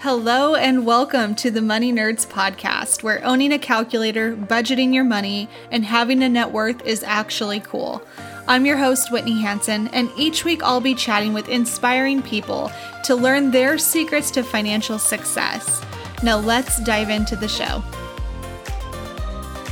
[0.00, 5.48] Hello and welcome to the Money Nerds podcast, where owning a calculator, budgeting your money,
[5.70, 8.06] and having a net worth is actually cool.
[8.46, 12.70] I'm your host, Whitney Hansen, and each week I'll be chatting with inspiring people
[13.04, 15.82] to learn their secrets to financial success.
[16.22, 17.82] Now let's dive into the show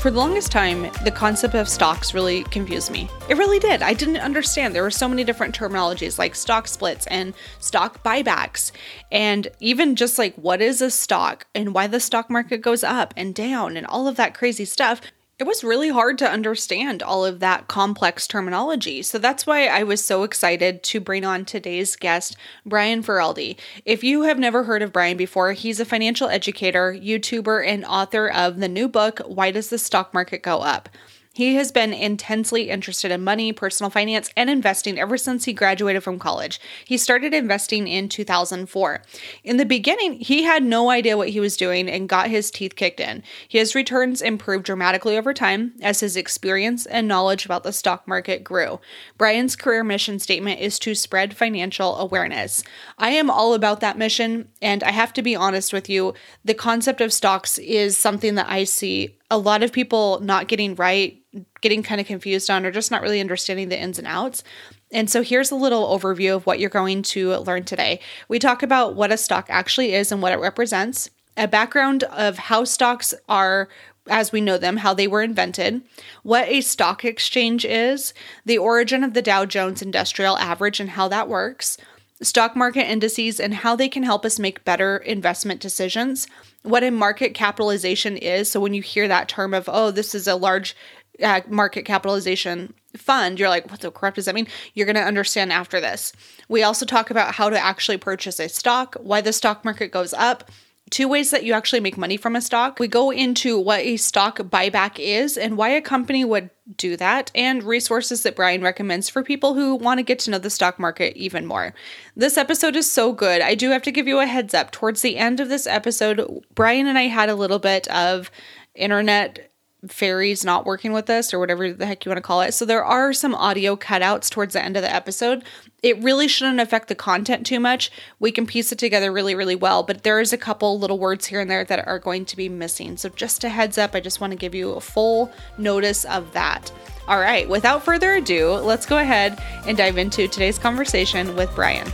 [0.05, 3.09] for the longest time, the concept of stocks really confused me.
[3.31, 3.81] It really did.
[3.81, 4.75] I didn't understand.
[4.75, 8.71] There were so many different terminologies like stock splits and stock buybacks,
[9.11, 13.15] and even just like what is a stock and why the stock market goes up
[13.17, 15.01] and down and all of that crazy stuff
[15.39, 19.03] it was really hard to understand all of that complex terminology.
[19.03, 23.59] So that's why I was so excited to bring on today's guest, Brian Feroldi.
[23.85, 28.29] If you have never heard of Brian before, he's a financial educator, YouTuber, and author
[28.29, 30.89] of the new book, Why Does the Stock Market Go Up?
[31.35, 36.05] He has been intensely interested in money, personal finance, and investing ever since he graduated
[36.05, 36.61] from college.
[36.85, 39.03] He started investing in 2004.
[39.43, 42.77] In the beginning, he had no idea what he was doing and got his teeth
[42.77, 43.25] kicked in.
[43.49, 48.45] His returns improved dramatically over time as his experience and knowledge about the stock market
[48.45, 48.79] grew.
[49.19, 52.63] Brian's career mission statement is to spread financial awareness.
[52.97, 56.55] I am all about that mission, and I have to be honest with you, the
[56.55, 61.21] concept of stocks is something that I see a lot of people not getting right,
[61.61, 64.45] getting kind of confused on, or just not really understanding the ins and outs.
[64.93, 67.99] And so here's a little overview of what you're going to learn today.
[68.29, 72.39] We talk about what a stock actually is and what it represents, a background of
[72.39, 73.69] how stocks are
[74.07, 75.83] as we know them, how they were invented,
[76.23, 78.15] what a stock exchange is,
[78.45, 81.79] the origin of the Dow Jones Industrial Average and how that works,
[82.23, 86.29] stock market indices and how they can help us make better investment decisions,
[86.65, 88.51] what a market capitalization is.
[88.51, 90.75] So when you hear that term of, oh, this is a large
[91.23, 94.49] uh, market capitalization fund, you're like, what the crap does that mean?
[94.73, 96.13] You're going to understand after this.
[96.49, 100.15] We also talk about how to actually purchase a stock, why the stock market goes
[100.15, 100.51] up,
[100.95, 102.79] two ways that you actually make money from a stock.
[102.79, 107.33] We go into what a stock buyback is and why a company would do that,
[107.35, 110.79] and resources that Brian recommends for people who want to get to know the stock
[110.79, 111.75] market even more.
[112.15, 113.43] This episode is so good.
[113.43, 114.71] I do have to give you a heads up.
[114.71, 118.31] Towards the end of this episode, Brian and I had a little bit of
[118.77, 119.51] internet
[119.89, 122.55] fairies not working with us or whatever the heck you want to call it.
[122.55, 125.45] So there are some audio cutouts towards the end of the episode.
[125.85, 127.91] It really shouldn't affect the content too much.
[128.19, 131.27] We can piece it together really, really well, but there is a couple little words
[131.27, 132.97] here and there that are going to be missing.
[132.97, 136.33] So just a heads up, I just want to give you a full notice of
[136.33, 136.73] that.
[137.07, 141.87] All right, without further ado, let's go ahead and dive into today's conversation with Brian.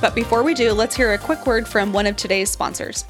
[0.00, 3.04] But before we do, let's hear a quick word from one of today's sponsors.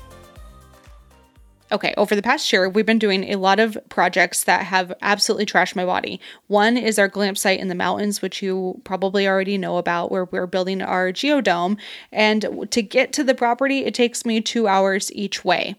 [1.73, 5.47] Okay, over the past year, we've been doing a lot of projects that have absolutely
[5.47, 6.21] trashed my body.
[6.47, 10.27] One is our glamp site in the mountains, which you probably already know about, where
[10.27, 11.79] we're building our geodome.
[12.13, 15.77] And to get to the property, it takes me two hours each way.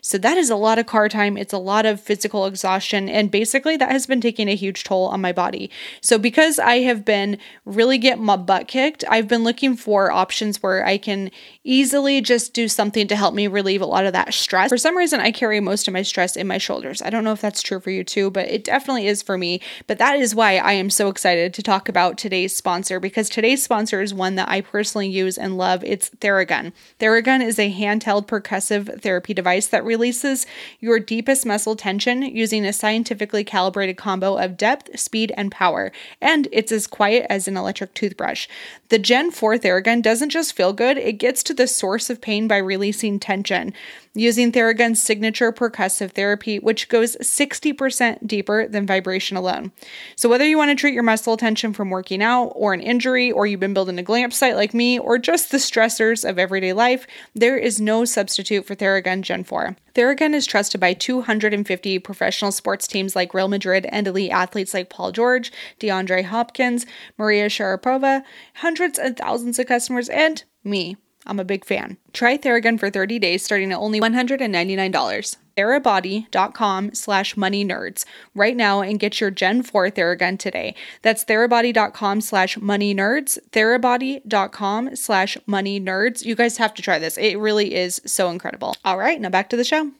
[0.00, 1.36] So that is a lot of car time.
[1.36, 3.08] It's a lot of physical exhaustion.
[3.08, 5.70] And basically, that has been taking a huge toll on my body.
[6.00, 10.62] So, because I have been really getting my butt kicked, I've been looking for options
[10.62, 11.30] where I can
[11.64, 14.68] easily just do something to help me relieve a lot of that stress.
[14.68, 17.02] For some reason, I carry most of my stress in my shoulders.
[17.02, 19.60] I don't know if that's true for you too, but it definitely is for me.
[19.86, 23.62] But that is why I am so excited to talk about today's sponsor because today's
[23.62, 25.82] sponsor is one that I personally use and love.
[25.84, 26.72] It's Theragun.
[27.00, 30.46] Theragun is a handheld percussive therapy device that releases
[30.80, 35.92] your deepest muscle tension using a scientifically calibrated combo of depth, speed, and power.
[36.20, 38.48] And it's as quiet as an electric toothbrush.
[38.88, 42.48] The Gen 4 Theragun doesn't just feel good, it gets to the source of pain
[42.48, 43.72] by releasing tension
[44.14, 49.72] using Theragun's signature percussive therapy, which goes 60% deeper than vibration alone.
[50.16, 53.30] So, whether you want to treat your muscle tension from working out, or an injury,
[53.30, 56.72] or you've been building a glamp site like me, or just the stressors of everyday
[56.72, 59.76] life, there is no substitute for Theragun Gen 4.
[59.94, 64.90] Theragun is trusted by 250 professional sports teams like Real Madrid and elite athletes like
[64.90, 66.86] Paul George, DeAndre Hopkins,
[67.18, 68.22] Maria Sharapova,
[68.56, 70.96] hundreds and thousands of customers, and me.
[71.26, 71.96] I'm a big fan.
[72.12, 75.36] Try Theragun for 30 days starting at only $199.
[75.56, 78.04] therabody.com slash money nerds
[78.34, 80.74] right now and get your Gen 4 Theragun today.
[81.02, 86.24] That's therabody.com slash money nerds, therabody.com slash money nerds.
[86.24, 87.16] You guys have to try this.
[87.16, 88.74] It really is so incredible.
[88.84, 89.92] All right, now back to the show.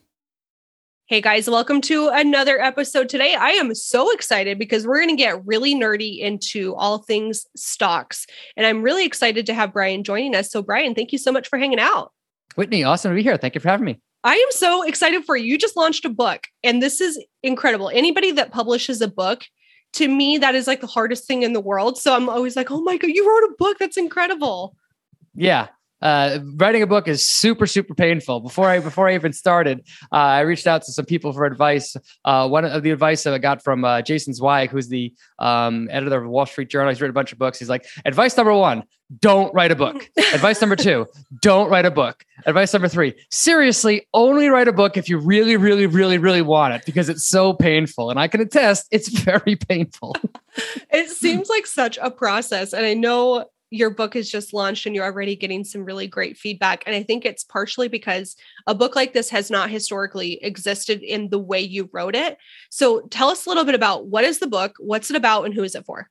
[1.06, 3.34] Hey guys, welcome to another episode today.
[3.34, 8.26] I am so excited because we're going to get really nerdy into all things stocks.
[8.56, 10.50] And I'm really excited to have Brian joining us.
[10.50, 12.12] So, Brian, thank you so much for hanging out.
[12.56, 13.36] Whitney, awesome to be here.
[13.36, 14.00] Thank you for having me.
[14.24, 15.44] I am so excited for you.
[15.44, 17.90] You just launched a book, and this is incredible.
[17.90, 19.44] Anybody that publishes a book,
[19.92, 21.98] to me, that is like the hardest thing in the world.
[21.98, 23.76] So I'm always like, oh my God, you wrote a book.
[23.78, 24.74] That's incredible.
[25.34, 25.68] Yeah
[26.04, 28.40] uh, writing a book is super super painful.
[28.40, 29.80] Before I before I even started,
[30.12, 31.96] uh, I reached out to some people for advice.
[32.24, 35.88] Uh, one of the advice that I got from uh, Jason Zweig, who's the um,
[35.90, 36.90] editor of Wall Street Journal.
[36.90, 37.58] He's written a bunch of books.
[37.58, 38.84] He's like, advice number one:
[39.18, 40.10] don't write a book.
[40.34, 41.06] advice number two:
[41.40, 42.24] don't write a book.
[42.44, 46.74] Advice number three: seriously, only write a book if you really, really, really, really want
[46.74, 48.10] it because it's so painful.
[48.10, 50.16] And I can attest, it's very painful.
[50.90, 54.94] it seems like such a process, and I know your book is just launched and
[54.94, 56.84] you're already getting some really great feedback.
[56.86, 61.30] And I think it's partially because a book like this has not historically existed in
[61.30, 62.38] the way you wrote it.
[62.70, 65.54] So tell us a little bit about what is the book, what's it about, and
[65.54, 66.08] who is it for?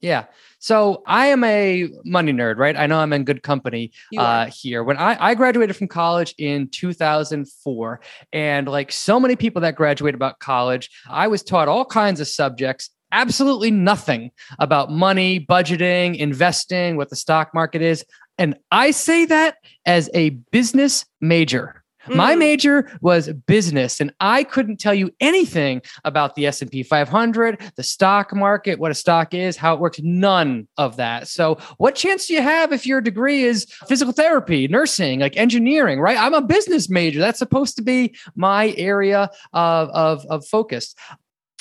[0.00, 0.26] Yeah.
[0.58, 2.74] So I am a money nerd, right?
[2.74, 4.82] I know I'm in good company uh, here.
[4.82, 8.00] When I, I graduated from college in 2004,
[8.32, 12.28] and like so many people that graduated about college, I was taught all kinds of
[12.28, 18.04] subjects absolutely nothing about money, budgeting, investing, what the stock market is.
[18.38, 21.80] And I say that as a business major.
[22.06, 22.16] Mm.
[22.16, 27.82] My major was business and I couldn't tell you anything about the S&P 500, the
[27.82, 31.28] stock market, what a stock is, how it works, none of that.
[31.28, 36.00] So, what chance do you have if your degree is physical therapy, nursing, like engineering,
[36.00, 36.18] right?
[36.18, 37.20] I'm a business major.
[37.20, 40.94] That's supposed to be my area of of, of focus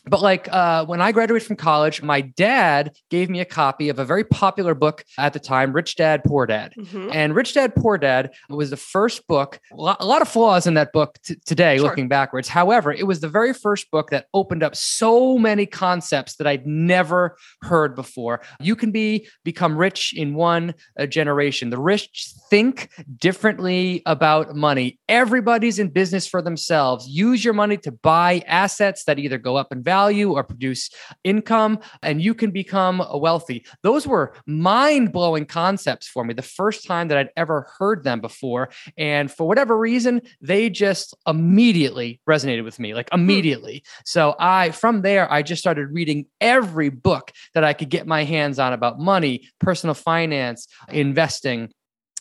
[0.06, 4.00] but like uh, when I graduated from college, my dad gave me a copy of
[4.00, 6.74] a very popular book at the time, Rich Dad Poor Dad.
[6.78, 7.10] Mm-hmm.
[7.12, 10.92] And Rich Dad Poor Dad was the first book, a lot, of flaws in that
[10.94, 11.88] book t- today, sure.
[11.88, 12.48] looking backwards.
[12.48, 16.66] However, it was the very first book that opened up so many concepts that I'd
[16.66, 18.42] never heard before.
[18.60, 21.70] You can be become rich in one uh, generation.
[21.70, 25.00] The rich think differently about money.
[25.08, 27.08] Everybody's in business for themselves.
[27.08, 30.90] Use your money to buy assets that either go up in value or produce
[31.24, 33.66] income, and you can become wealthy.
[33.82, 38.20] Those were mind blowing concepts for me the first time that I'd ever heard them
[38.22, 38.70] before.
[38.98, 43.20] And for whatever reason, they just immediately resonated with me, like hmm.
[43.20, 43.84] immediately.
[44.06, 48.24] So I, from there, I just started reading every book that I could get my
[48.24, 51.72] hands on about money, personal finance, investing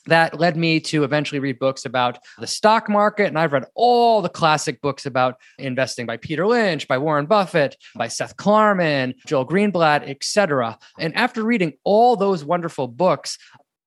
[0.09, 3.27] that led me to eventually read books about the stock market.
[3.27, 7.77] And I've read all the classic books about investing by Peter Lynch, by Warren Buffett,
[7.95, 10.79] by Seth Klarman, Joel Greenblatt, etc.
[10.99, 13.39] And after reading all those wonderful books,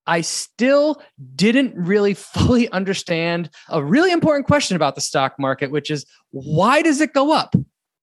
[0.07, 1.01] I still
[1.35, 6.81] didn't really fully understand a really important question about the stock market, which is why
[6.81, 7.55] does it go up?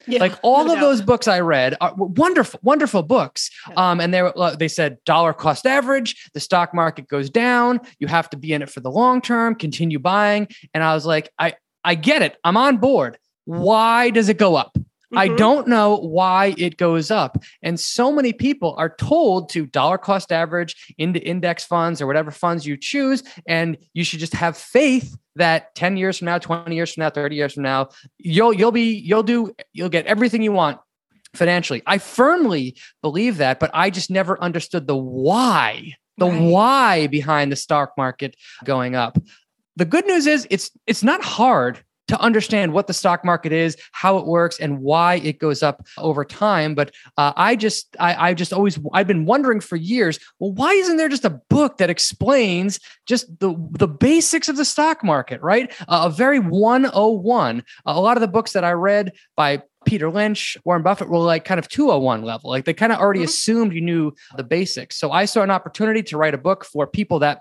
[0.07, 0.85] Yeah, like all no of doubt.
[0.85, 3.51] those books I read are wonderful, wonderful books.
[3.69, 3.91] Yeah.
[3.91, 7.81] Um, and they were, they said dollar cost average, the stock market goes down.
[7.99, 10.49] You have to be in it for the long term, continue buying.
[10.73, 11.55] And I was like, I,
[11.85, 12.37] I get it.
[12.45, 13.19] I'm on board.
[13.45, 14.77] Why does it go up?
[15.13, 15.19] Mm-hmm.
[15.19, 17.43] I don't know why it goes up.
[17.63, 22.31] And so many people are told to dollar cost average into index funds or whatever
[22.31, 23.23] funds you choose.
[23.47, 27.11] And you should just have faith that 10 years from now, 20 years from now,
[27.11, 27.89] 30 years from now,
[28.19, 30.79] you'll you'll be you'll do you'll get everything you want
[31.35, 31.83] financially.
[31.87, 36.43] I firmly believe that, but I just never understood the why, the right.
[36.43, 39.17] why behind the stock market going up.
[39.77, 43.77] The good news is it's it's not hard to understand what the stock market is,
[43.93, 46.75] how it works, and why it goes up over time.
[46.75, 50.73] But uh, I just, I, I just always, I've been wondering for years, well, why
[50.73, 55.41] isn't there just a book that explains just the the basics of the stock market,
[55.41, 55.73] right?
[55.89, 57.65] Uh, a very 101.
[57.87, 61.45] A lot of the books that I read by Peter Lynch, Warren Buffett were like
[61.45, 62.51] kind of 201 level.
[62.51, 63.29] Like they kind of already mm-hmm.
[63.29, 64.97] assumed you knew the basics.
[64.97, 67.41] So I saw an opportunity to write a book for people that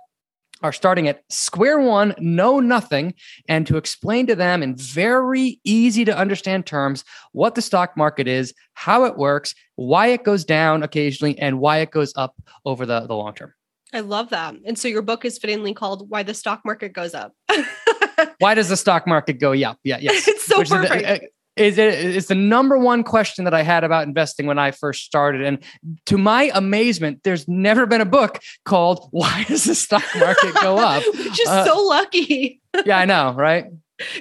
[0.62, 3.14] are starting at square one, know nothing,
[3.48, 8.28] and to explain to them in very easy to understand terms what the stock market
[8.28, 12.36] is, how it works, why it goes down occasionally, and why it goes up
[12.66, 13.54] over the, the long term.
[13.94, 14.56] I love that.
[14.66, 17.34] And so your book is fittingly called Why the Stock Market Goes Up.
[18.40, 19.80] why does the stock market go up?
[19.84, 20.28] Yeah, yes.
[20.28, 21.02] It's so Which perfect.
[21.04, 21.26] Is, uh,
[21.58, 25.04] is it is the number one question that I had about investing when I first
[25.04, 25.42] started.
[25.42, 25.64] And
[26.06, 30.78] to my amazement, there's never been a book called Why Does the Stock Market Go
[30.78, 31.04] Up?
[31.14, 32.62] Which is uh, so lucky.
[32.86, 33.66] yeah, I know, right?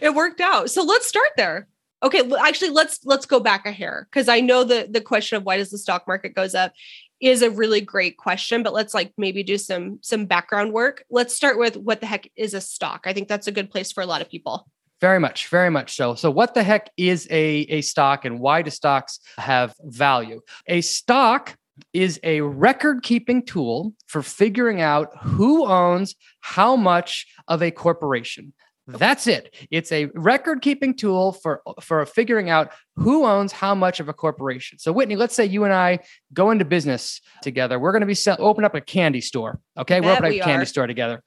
[0.01, 0.71] it worked out.
[0.71, 1.69] So let's start there.
[2.03, 5.45] Okay, actually let's let's go back a hair because I know the the question of
[5.45, 6.73] why does the stock market goes up
[7.21, 11.05] is a really great question, but let's like maybe do some some background work.
[11.11, 13.05] Let's start with what the heck is a stock?
[13.07, 14.69] I think that's a good place for a lot of people.
[15.01, 16.15] Very much, very much so.
[16.15, 20.41] So, what the heck is a, a stock and why do stocks have value?
[20.69, 21.57] A stock
[21.93, 28.55] is a record keeping tool for figuring out who owns how much of a corporation.
[28.89, 29.55] That's it.
[29.71, 34.13] It's a record keeping tool for for figuring out who owns how much of a
[34.13, 34.79] corporation.
[34.79, 35.99] So Whitney, let's say you and I
[36.33, 37.81] go into business together.
[37.81, 39.61] We're going to be sell, open up a candy store.
[39.77, 40.67] Okay, we're opening a candy are.
[40.67, 41.23] store together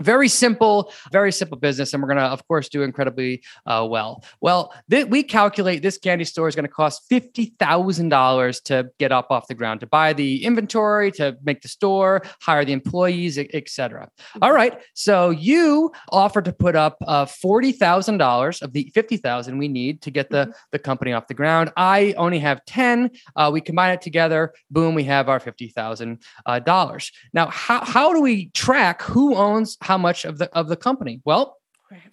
[0.00, 4.24] very simple very simple business and we're going to of course do incredibly uh, well.
[4.40, 9.30] Well th- we calculate this candy store is going to cost $50000 to get up
[9.30, 14.08] off the ground to buy the inventory to make the store hire the employees etc
[14.42, 20.02] all right so you offer to put up uh, $40000 of the 50000 we need
[20.02, 20.52] to get the, mm-hmm.
[20.72, 21.72] the company off the ground.
[21.76, 26.98] I only have 10 uh, we combine it together boom we have our $50000 uh,
[27.32, 31.20] now how, how do we track who owns how much of the of the company?
[31.24, 31.56] Well,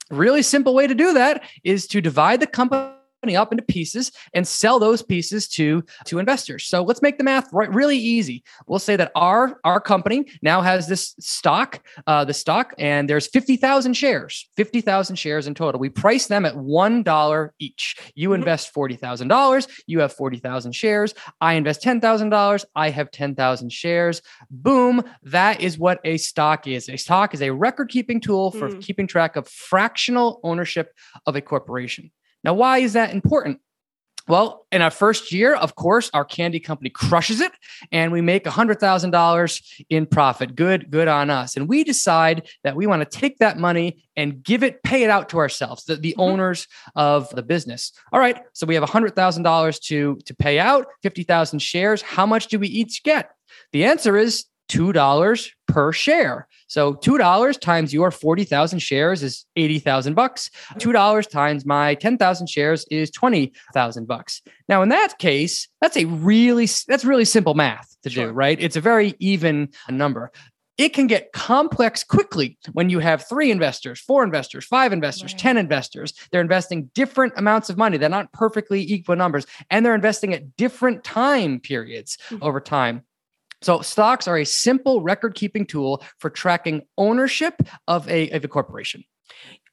[0.09, 2.94] really simple way to do that is to divide the company
[3.33, 6.65] up into pieces and sell those pieces to to investors.
[6.65, 8.43] So let's make the math right, really easy.
[8.67, 13.27] We'll say that our our company now has this stock, uh, the stock, and there's
[13.27, 15.79] fifty thousand shares, fifty thousand shares in total.
[15.79, 17.95] We price them at one dollar each.
[18.15, 18.41] You mm-hmm.
[18.41, 19.67] invest forty thousand dollars.
[19.87, 21.13] You have forty thousand shares.
[21.39, 22.65] I invest ten thousand dollars.
[22.75, 24.21] I have ten thousand shares.
[24.49, 25.03] Boom!
[25.23, 26.89] That is what a stock is.
[26.89, 28.81] A stock is a record keeping tool for mm.
[28.81, 30.91] keeping track of fractional ownership
[31.25, 32.11] of a corporation.
[32.45, 33.59] Now, why is that important?
[34.27, 37.51] Well, in our first year, of course, our candy company crushes it
[37.91, 40.55] and we make $100,000 in profit.
[40.55, 41.55] Good, good on us.
[41.55, 45.11] And we decide that we want to take that money and give it, pay it
[45.11, 46.21] out to ourselves, the, the mm-hmm.
[46.21, 47.91] owners of the business.
[48.11, 48.41] All right.
[48.53, 52.01] So we have $100,000 to, to pay out, 50,000 shares.
[52.01, 53.29] How much do we each get?
[53.73, 56.47] The answer is $2 per share.
[56.67, 60.49] So $2 times your 40,000 shares is 80,000 bucks.
[60.75, 64.41] $2 times my 10,000 shares is 20,000 bucks.
[64.67, 68.27] Now in that case, that's a really that's really simple math to sure.
[68.27, 68.59] do, right?
[68.59, 70.31] It's a very even number.
[70.77, 75.39] It can get complex quickly when you have three investors, four investors, five investors, right.
[75.39, 76.13] 10 investors.
[76.31, 77.97] They're investing different amounts of money.
[77.97, 82.43] They're not perfectly equal numbers, and they're investing at different time periods mm-hmm.
[82.43, 83.03] over time.
[83.61, 87.55] So stocks are a simple record keeping tool for tracking ownership
[87.87, 89.03] of a, of a corporation.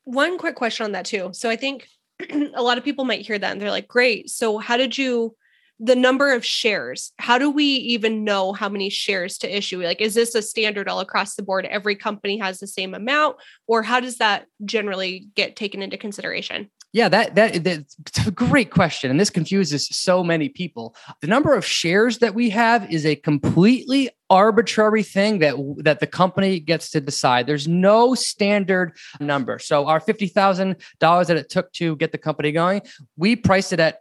[0.05, 1.31] One quick question on that too.
[1.33, 1.87] So I think
[2.31, 4.31] a lot of people might hear that and they're like, great.
[4.31, 5.37] So how did you
[5.85, 10.01] the number of shares how do we even know how many shares to issue like
[10.01, 13.37] is this a standard all across the board every company has the same amount
[13.67, 18.71] or how does that generally get taken into consideration yeah, that that that's a great
[18.71, 20.95] question, and this confuses so many people.
[21.23, 26.07] The number of shares that we have is a completely arbitrary thing that that the
[26.07, 27.47] company gets to decide.
[27.47, 29.59] There's no standard number.
[29.59, 32.83] So our fifty thousand dollars that it took to get the company going,
[33.17, 34.01] we priced it at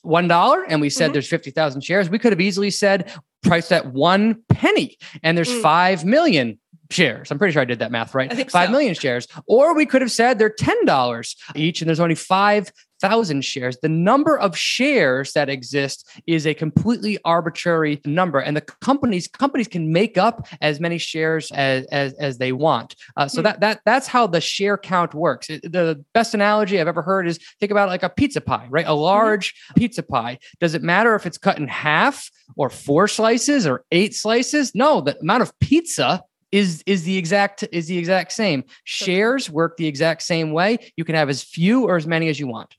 [0.00, 1.12] one dollar, and we said mm-hmm.
[1.14, 2.08] there's fifty thousand shares.
[2.08, 5.62] We could have easily said priced at one penny, and there's mm.
[5.62, 6.58] five million
[6.90, 7.30] shares.
[7.30, 8.30] I'm pretty sure I did that math right.
[8.50, 8.72] Five so.
[8.72, 9.26] million shares.
[9.46, 13.78] Or we could have said they're $10 each and there's only 5,000 shares.
[13.80, 18.40] The number of shares that exist is a completely arbitrary number.
[18.40, 22.96] And the companies companies can make up as many shares as, as, as they want.
[23.16, 23.44] Uh, so hmm.
[23.44, 25.48] that, that that's how the share count works.
[25.48, 28.84] It, the best analogy I've ever heard is think about like a pizza pie, right?
[28.84, 29.00] A mm-hmm.
[29.00, 29.80] large mm-hmm.
[29.80, 30.38] pizza pie.
[30.58, 34.74] Does it matter if it's cut in half or four slices or eight slices?
[34.74, 38.64] No, the amount of pizza is is the exact is the exact same.
[38.84, 40.78] Shares work the exact same way.
[40.96, 42.74] You can have as few or as many as you want.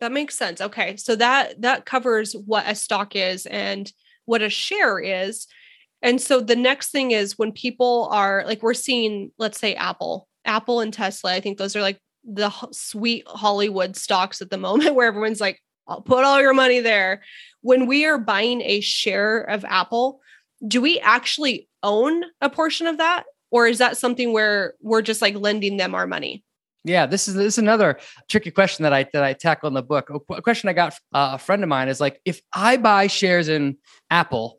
[0.00, 0.60] That makes sense.
[0.60, 0.96] Okay.
[0.96, 3.90] So that that covers what a stock is and
[4.26, 5.46] what a share is.
[6.02, 10.28] And so the next thing is when people are like we're seeing let's say Apple,
[10.44, 14.94] Apple and Tesla, I think those are like the sweet Hollywood stocks at the moment
[14.94, 17.22] where everyone's like I'll put all your money there.
[17.60, 20.20] When we are buying a share of Apple,
[20.66, 25.22] do we actually own a portion of that or is that something where we're just
[25.22, 26.44] like lending them our money
[26.86, 27.98] yeah, this is this is another
[28.28, 30.08] tricky question that I that I tackle in the book.
[30.30, 33.48] A question I got uh, a friend of mine is like, if I buy shares
[33.48, 33.76] in
[34.08, 34.58] Apple,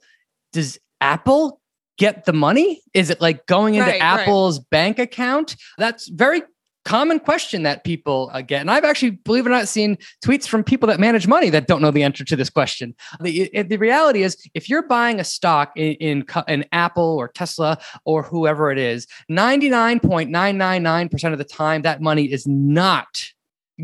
[0.51, 1.62] does Apple
[1.98, 2.82] get the money?
[2.94, 4.70] Is it like going into right, Apple's right.
[4.70, 5.56] bank account?
[5.77, 6.44] That's very
[6.88, 8.62] common question that people uh, get.
[8.62, 11.67] And I've actually, believe it or not, seen tweets from people that manage money that
[11.67, 12.96] don't know the answer to this question.
[13.20, 17.77] The, the reality is, if you're buying a stock in, in, in Apple or Tesla
[18.06, 23.34] or whoever it is, 99.999% of the time, that money is not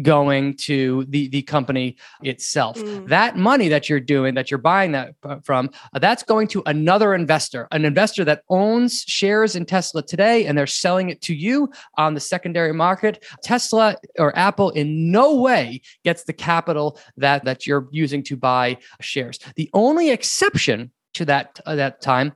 [0.02, 2.78] going to the the company itself.
[2.78, 3.08] Mm.
[3.10, 7.14] That money that you're doing that you're buying that from uh, that's going to another
[7.14, 11.70] investor, an investor that owns shares in Tesla today and they're selling it to you
[11.98, 13.24] on the secondary market.
[13.44, 18.78] Tesla or Apple in no way gets the capital that that you're using to buy
[19.02, 19.40] shares.
[19.56, 22.34] The only exception to that uh, that time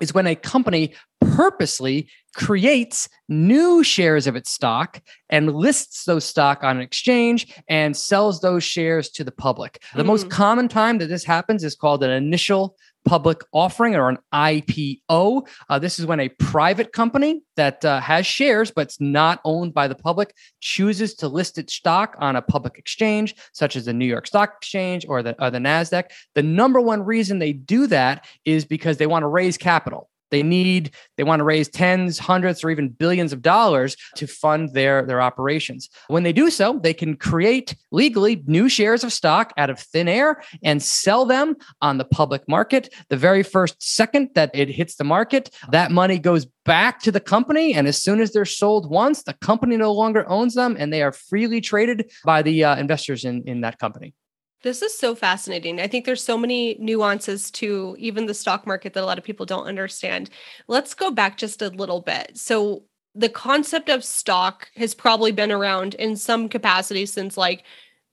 [0.00, 6.62] is when a company purposely creates new shares of its stock and lists those stock
[6.62, 9.82] on an exchange and sells those shares to the public.
[9.94, 10.28] The most hmm.
[10.30, 15.48] common time that this happens is called an initial public offering or an IPO.
[15.68, 19.72] Uh, this is when a private company that uh, has shares but it's not owned
[19.72, 23.92] by the public chooses to list its stock on a public exchange, such as the
[23.92, 26.04] New York Stock Exchange or the, or the NASDAQ.
[26.34, 30.10] The number one reason they do that is because they want to raise capital.
[30.30, 34.74] They need, they want to raise tens, hundreds, or even billions of dollars to fund
[34.74, 35.88] their, their operations.
[36.08, 40.08] When they do so, they can create legally new shares of stock out of thin
[40.08, 42.92] air and sell them on the public market.
[43.08, 47.20] The very first second that it hits the market, that money goes back to the
[47.20, 47.74] company.
[47.74, 51.02] And as soon as they're sold once, the company no longer owns them and they
[51.02, 54.14] are freely traded by the uh, investors in, in that company.
[54.62, 55.80] This is so fascinating.
[55.80, 59.24] I think there's so many nuances to even the stock market that a lot of
[59.24, 60.30] people don't understand.
[60.66, 62.36] Let's go back just a little bit.
[62.36, 62.84] So,
[63.14, 67.64] the concept of stock has probably been around in some capacity since like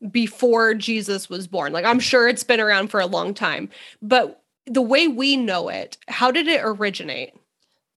[0.10, 1.74] before Jesus was born.
[1.74, 3.70] Like, I'm sure it's been around for a long time.
[4.02, 7.34] But the way we know it, how did it originate?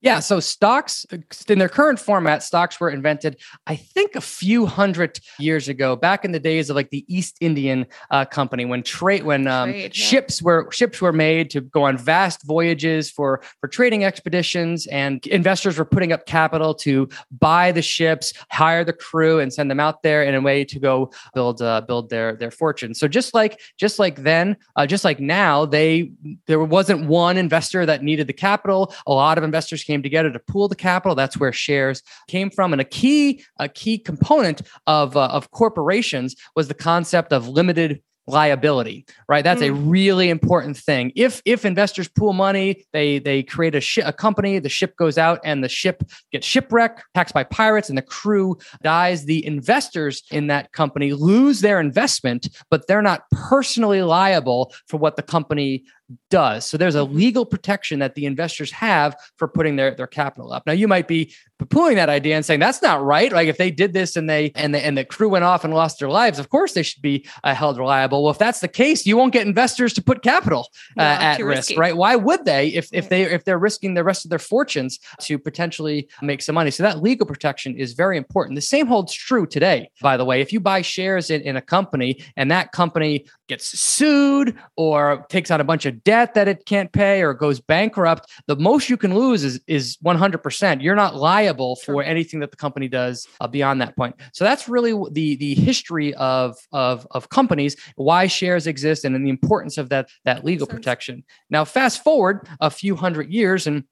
[0.01, 1.05] Yeah, so stocks
[1.49, 3.37] in their current format, stocks were invented,
[3.67, 7.37] I think, a few hundred years ago, back in the days of like the East
[7.41, 9.89] Indian uh, Company, when trade, when um, trade, yeah.
[10.05, 15.27] ships were ships were made to go on vast voyages for for trading expeditions, and
[15.27, 19.81] investors were putting up capital to buy the ships, hire the crew, and send them
[19.81, 22.95] out there in a way to go build uh, build their their fortune.
[22.95, 26.13] So just like just like then, uh, just like now, they
[26.47, 28.95] there wasn't one investor that needed the capital.
[29.05, 31.17] A lot of investors came together to pool the capital.
[31.17, 32.73] That's where shares came from.
[32.73, 38.03] And a key, a key component of, uh, of corporations was the concept of limited
[38.29, 39.69] liability right that's mm.
[39.69, 44.13] a really important thing if if investors pool money they they create a, sh- a
[44.13, 48.03] company the ship goes out and the ship gets shipwrecked attacked by pirates and the
[48.03, 54.75] crew dies the investors in that company lose their investment but they're not personally liable
[54.89, 55.83] for what the company
[56.31, 56.65] does.
[56.67, 57.17] So there's a mm-hmm.
[57.17, 60.67] legal protection that the investors have for putting their, their capital up.
[60.67, 61.35] Now you might be
[61.71, 63.33] pooling that idea and saying that's not right.
[63.33, 65.75] Like if they did this and they and the and the crew went off and
[65.75, 68.23] lost their lives, of course they should be uh, held reliable.
[68.23, 70.69] Well, if that's the case, you won't get investors to put capital
[70.99, 71.79] uh, yeah, at risk, risky.
[71.79, 71.97] right?
[71.97, 75.39] Why would they if if they if they're risking the rest of their fortunes to
[75.39, 76.71] potentially make some money?
[76.71, 78.57] So that legal protection is very important.
[78.57, 80.41] The same holds true today, by the way.
[80.41, 85.51] If you buy shares in, in a company and that company gets sued or takes
[85.51, 88.97] out a bunch of debt that it can't pay or goes bankrupt, the most you
[88.97, 90.83] can lose is is 100%.
[90.83, 94.17] You're not liable for anything that the company does uh, beyond that point.
[94.33, 99.31] So that's really the the history of of of companies, why shares exist and the
[99.31, 101.25] importance of that that legal protection.
[101.51, 103.85] Now fast forward a few hundred years and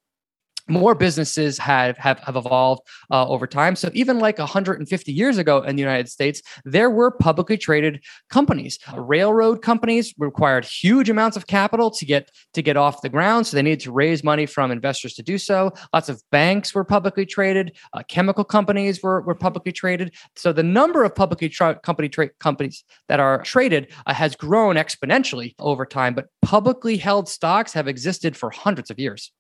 [0.68, 3.76] more businesses have have, have evolved uh, over time.
[3.76, 8.78] So even like 150 years ago in the United States, there were publicly traded companies.
[8.96, 13.56] Railroad companies required huge amounts of capital to get to get off the ground, so
[13.56, 15.72] they needed to raise money from investors to do so.
[15.92, 17.76] Lots of banks were publicly traded.
[17.92, 20.14] Uh, chemical companies were were publicly traded.
[20.36, 24.76] So the number of publicly tra- company tra- companies that are traded uh, has grown
[24.76, 26.14] exponentially over time.
[26.14, 29.32] But publicly held stocks have existed for hundreds of years.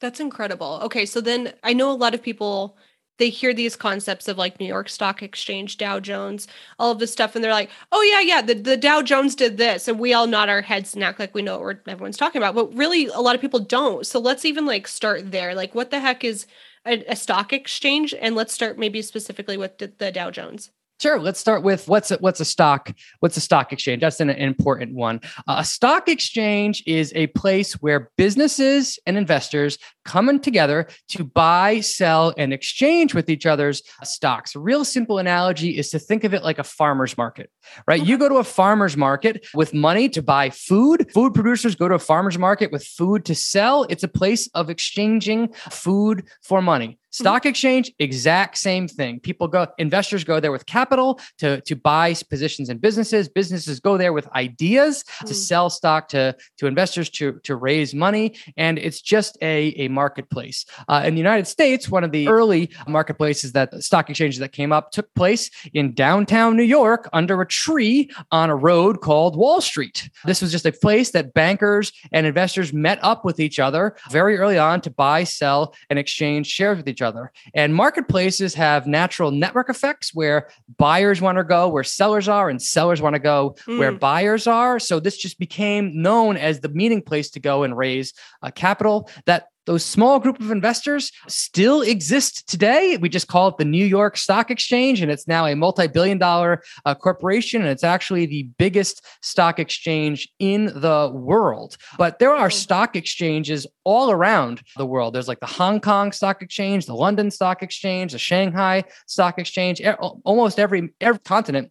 [0.00, 0.80] That's incredible.
[0.84, 2.76] Okay, so then I know a lot of people
[3.18, 7.12] they hear these concepts of like New York Stock Exchange, Dow Jones, all of this
[7.12, 10.14] stuff, and they're like, "Oh yeah, yeah, the, the Dow Jones did this," and we
[10.14, 12.54] all nod our heads and act like we know what everyone's talking about.
[12.54, 14.06] But really, a lot of people don't.
[14.06, 15.54] So let's even like start there.
[15.54, 16.46] Like, what the heck is
[16.86, 18.14] a, a stock exchange?
[18.18, 20.70] And let's start maybe specifically with the, the Dow Jones.
[21.00, 21.18] Sure.
[21.18, 22.92] Let's start with what's a, what's a stock?
[23.20, 24.02] What's a stock exchange?
[24.02, 25.20] That's an, an important one.
[25.48, 31.24] Uh, a stock exchange is a place where businesses and investors come in together to
[31.24, 34.54] buy, sell, and exchange with each other's stocks.
[34.54, 37.50] A real simple analogy is to think of it like a farmer's market,
[37.86, 38.04] right?
[38.04, 41.10] You go to a farmer's market with money to buy food.
[41.14, 43.86] Food producers go to a farmer's market with food to sell.
[43.88, 46.98] It's a place of exchanging food for money.
[47.10, 49.20] Stock exchange, exact same thing.
[49.20, 53.28] People go, investors go there with capital to, to buy positions in businesses.
[53.28, 55.26] Businesses go there with ideas mm.
[55.26, 58.36] to sell stock to, to investors to, to raise money.
[58.56, 60.64] And it's just a, a marketplace.
[60.88, 64.72] Uh, in the United States, one of the early marketplaces that stock exchanges that came
[64.72, 69.60] up took place in downtown New York under a tree on a road called Wall
[69.60, 70.08] Street.
[70.24, 74.38] This was just a place that bankers and investors met up with each other very
[74.38, 77.32] early on to buy, sell, and exchange shares with each each other.
[77.54, 82.60] And marketplaces have natural network effects where buyers want to go where sellers are and
[82.60, 83.78] sellers want to go mm.
[83.78, 84.78] where buyers are.
[84.78, 89.10] So this just became known as the meeting place to go and raise uh, capital
[89.26, 92.96] that those small group of investors still exist today.
[93.00, 96.18] We just call it the New York Stock Exchange, and it's now a multi billion
[96.18, 97.62] dollar uh, corporation.
[97.62, 101.76] And it's actually the biggest stock exchange in the world.
[101.98, 105.14] But there are stock exchanges all around the world.
[105.14, 109.80] There's like the Hong Kong Stock Exchange, the London Stock Exchange, the Shanghai Stock Exchange,
[110.24, 111.70] almost every, every continent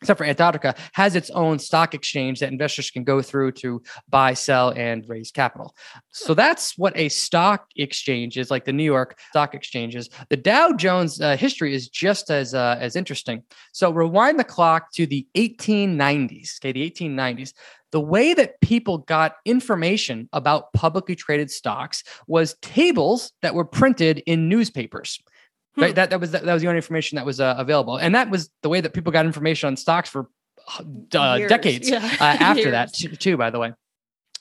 [0.00, 4.34] except for Antarctica, has its own stock exchange that investors can go through to buy,
[4.34, 5.74] sell, and raise capital.
[6.10, 10.08] So that's what a stock exchange is, like the New York Stock Exchanges.
[10.28, 13.42] The Dow Jones uh, history is just as uh, as interesting.
[13.72, 16.58] So rewind the clock to the 1890s.
[16.60, 17.52] Okay, the 1890s.
[17.92, 24.22] The way that people got information about publicly traded stocks was tables that were printed
[24.26, 25.20] in newspapers.
[25.76, 25.82] Hmm.
[25.82, 25.94] Right?
[25.94, 28.50] That that was that, was the only information that was uh, available, and that was
[28.62, 30.28] the way that people got information on stocks for
[31.14, 31.98] uh, decades yeah.
[32.20, 33.36] uh, after that too, too.
[33.36, 33.72] By the way.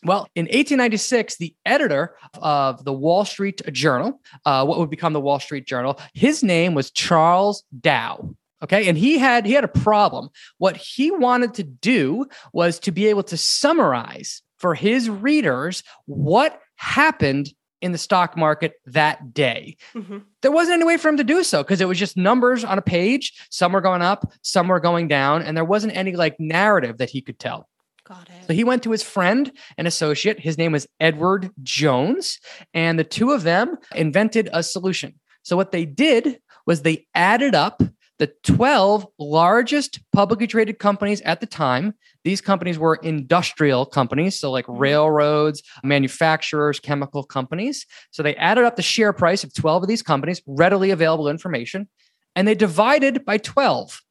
[0.03, 5.19] Well, in 1896, the editor of the Wall Street Journal, uh, what would become the
[5.19, 8.35] Wall Street Journal, his name was Charles Dow.
[8.63, 10.29] Okay, and he had he had a problem.
[10.57, 16.61] What he wanted to do was to be able to summarize for his readers what
[16.77, 17.49] happened
[17.85, 19.77] in the stock market that day.
[19.93, 20.17] Mm-hmm.
[20.41, 22.79] There wasn't any way for him to do so because it was just numbers on
[22.79, 23.31] a page.
[23.51, 27.11] Some were going up, some were going down, and there wasn't any like narrative that
[27.11, 27.69] he could tell.
[28.03, 28.47] Got it.
[28.47, 30.39] So he went to his friend and associate.
[30.39, 32.39] His name was Edward Jones,
[32.73, 35.19] and the two of them invented a solution.
[35.43, 37.83] So what they did was they added up
[38.17, 41.93] the 12 largest publicly traded companies at the time.
[42.23, 44.79] These companies were industrial companies, so like mm-hmm.
[44.79, 47.85] railroads, manufacturers, chemical companies.
[48.11, 51.89] So they added up the share price of 12 of these companies, readily available information,
[52.35, 54.01] and they divided by 12.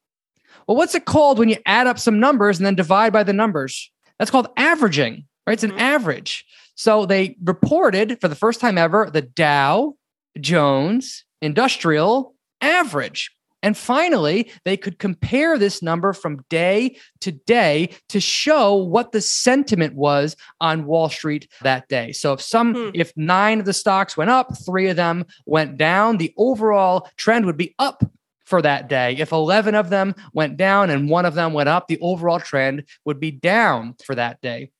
[0.67, 3.33] Well, what's it called when you add up some numbers and then divide by the
[3.33, 3.91] numbers?
[4.19, 5.55] That's called averaging, right?
[5.55, 5.81] It's an mm-hmm.
[5.81, 6.45] average.
[6.75, 9.95] So they reported for the first time ever the Dow
[10.41, 13.31] Jones Industrial Average.
[13.65, 19.23] And finally, they could compare this number from day to day to show what the
[19.23, 22.13] sentiment was on Wall Street that day.
[22.13, 22.91] So if some hmm.
[22.93, 27.47] if 9 of the stocks went up, 3 of them went down, the overall trend
[27.47, 28.05] would be up
[28.45, 29.17] for that day.
[29.17, 32.85] If 11 of them went down and one of them went up, the overall trend
[33.07, 34.73] would be down for that day.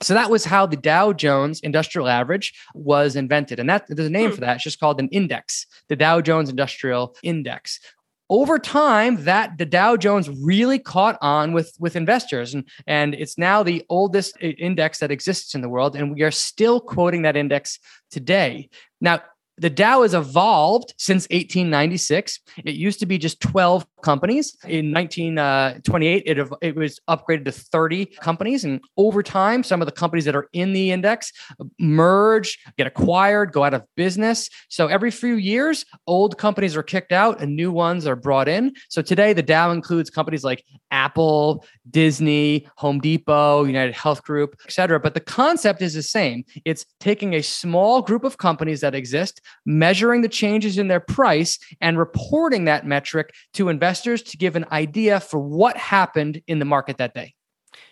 [0.00, 3.60] So that was how the Dow Jones Industrial Average was invented.
[3.60, 4.36] And that there's a name hmm.
[4.36, 4.54] for that.
[4.54, 7.78] It's just called an index, the Dow Jones Industrial Index
[8.32, 12.54] over time that the dow jones really caught on with with investors.
[12.54, 16.30] And and it's now the oldest index that exists in the world and we are
[16.30, 17.78] still quoting that index
[18.10, 18.70] today.
[19.02, 19.20] Now
[19.58, 22.40] the Dow has evolved since 1896.
[22.64, 24.56] It used to be just 12 companies.
[24.64, 28.64] In 1928, uh, it, it was upgraded to 30 companies.
[28.64, 31.32] And over time, some of the companies that are in the index
[31.78, 34.48] merge, get acquired, go out of business.
[34.68, 38.72] So every few years, old companies are kicked out and new ones are brought in.
[38.88, 44.72] So today, the Dow includes companies like Apple, Disney, Home Depot, United Health Group, et
[44.72, 45.00] cetera.
[45.00, 46.44] But the concept is the same.
[46.64, 51.58] It's taking a small group of companies that exist measuring the changes in their price
[51.80, 56.64] and reporting that metric to investors to give an idea for what happened in the
[56.64, 57.34] market that day.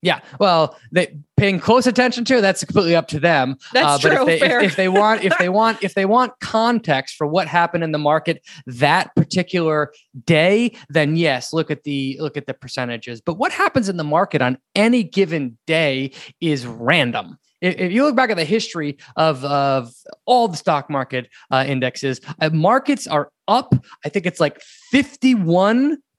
[0.00, 3.56] Yeah, well, they paying close attention to that's completely up to them.
[3.72, 4.28] That's uh, but true.
[4.28, 7.48] If they, if, if they want, if they want, if they want context for what
[7.48, 9.92] happened in the market that particular
[10.24, 13.20] day, then yes, look at the look at the percentages.
[13.20, 17.36] But what happens in the market on any given day is random.
[17.60, 19.92] If, you look back at the history of of
[20.26, 23.74] all the stock market uh, indexes, uh, markets are up.
[24.04, 24.60] I think it's like
[24.92, 25.34] fifty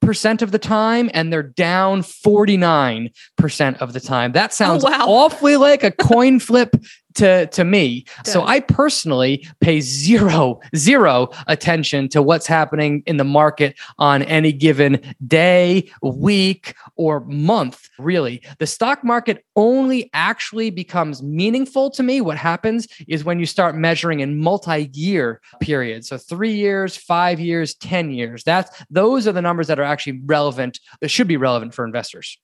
[0.09, 4.31] percent of the time and they're down 49% of the time.
[4.31, 5.05] That oh, sounds oh, wow.
[5.07, 6.75] awfully like a coin flip
[7.15, 8.05] to to me.
[8.23, 8.31] Good.
[8.31, 14.51] So I personally pay zero zero attention to what's happening in the market on any
[14.51, 17.89] given day, week, or month.
[17.97, 22.21] Really, the stock market only actually becomes meaningful to me.
[22.21, 26.07] What happens is when you start measuring in multi-year periods.
[26.07, 28.43] So three years, five years, ten years.
[28.43, 30.79] That's those are the numbers that are actually relevant.
[31.01, 32.37] That should be relevant for investors.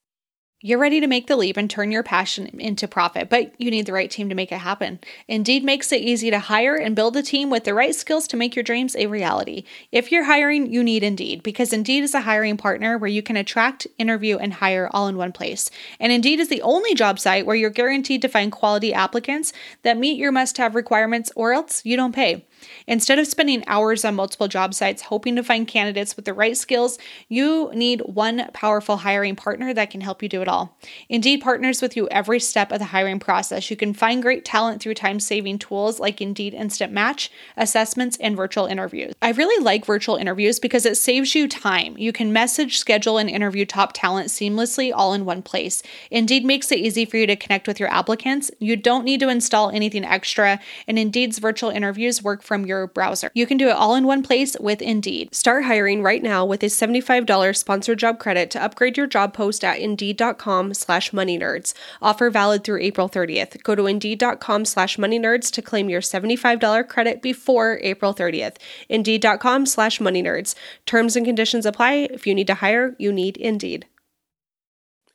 [0.62, 3.86] You're ready to make the leap and turn your passion into profit, but you need
[3.86, 5.00] the right team to make it happen.
[5.28, 8.38] Indeed makes it easy to hire and build a team with the right skills to
[8.38, 9.65] make your dreams a reality.
[9.91, 13.38] If you're hiring, you need Indeed because Indeed is a hiring partner where you can
[13.38, 15.70] attract, interview, and hire all in one place.
[16.00, 19.98] And Indeed is the only job site where you're guaranteed to find quality applicants that
[19.98, 22.44] meet your must have requirements or else you don't pay.
[22.88, 26.58] Instead of spending hours on multiple job sites hoping to find candidates with the right
[26.58, 26.97] skills,
[27.28, 30.78] you need one powerful hiring partner that can help you do it all.
[31.10, 33.69] Indeed partners with you every step of the hiring process.
[33.69, 38.36] You can find great talent through time saving tools like Indeed Instant Match, assessments, and
[38.36, 39.13] virtual interviews.
[39.21, 41.97] I really like virtual interviews because it saves you time.
[41.97, 45.82] You can message, schedule, and interview top talent seamlessly all in one place.
[46.12, 48.51] Indeed makes it easy for you to connect with your applicants.
[48.60, 53.30] You don't need to install anything extra, and Indeed's virtual interviews work from your browser.
[53.34, 55.36] You can do it all in one place with Indeed.
[55.36, 59.65] Start hiring right now with a $75 sponsored job credit to upgrade your job post
[59.65, 61.74] at Indeed.com slash moneynerds.
[62.02, 63.62] Offer valid through April 30th.
[63.63, 68.56] Go to Indeed.com slash moneynerds to claim your $75 credit before April 30th.
[68.88, 70.56] Indeed.com slash moneynerds.
[70.86, 72.08] Terms and conditions apply.
[72.10, 73.86] If you need to hire, you need Indeed.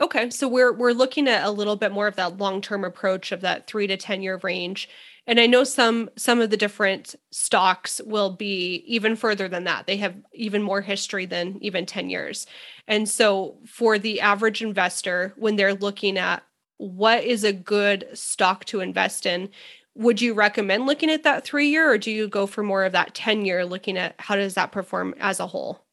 [0.02, 3.42] Okay, so we're we're looking at a little bit more of that long-term approach of
[3.42, 4.88] that 3 to 10 year range
[5.30, 9.86] and i know some some of the different stocks will be even further than that.
[9.86, 12.46] They have even more history than even 10 years.
[12.88, 16.42] And so for the average investor when they're looking at
[16.78, 19.50] what is a good stock to invest in
[19.94, 22.92] would you recommend looking at that 3 year or do you go for more of
[22.92, 25.84] that 10 year looking at how does that perform as a whole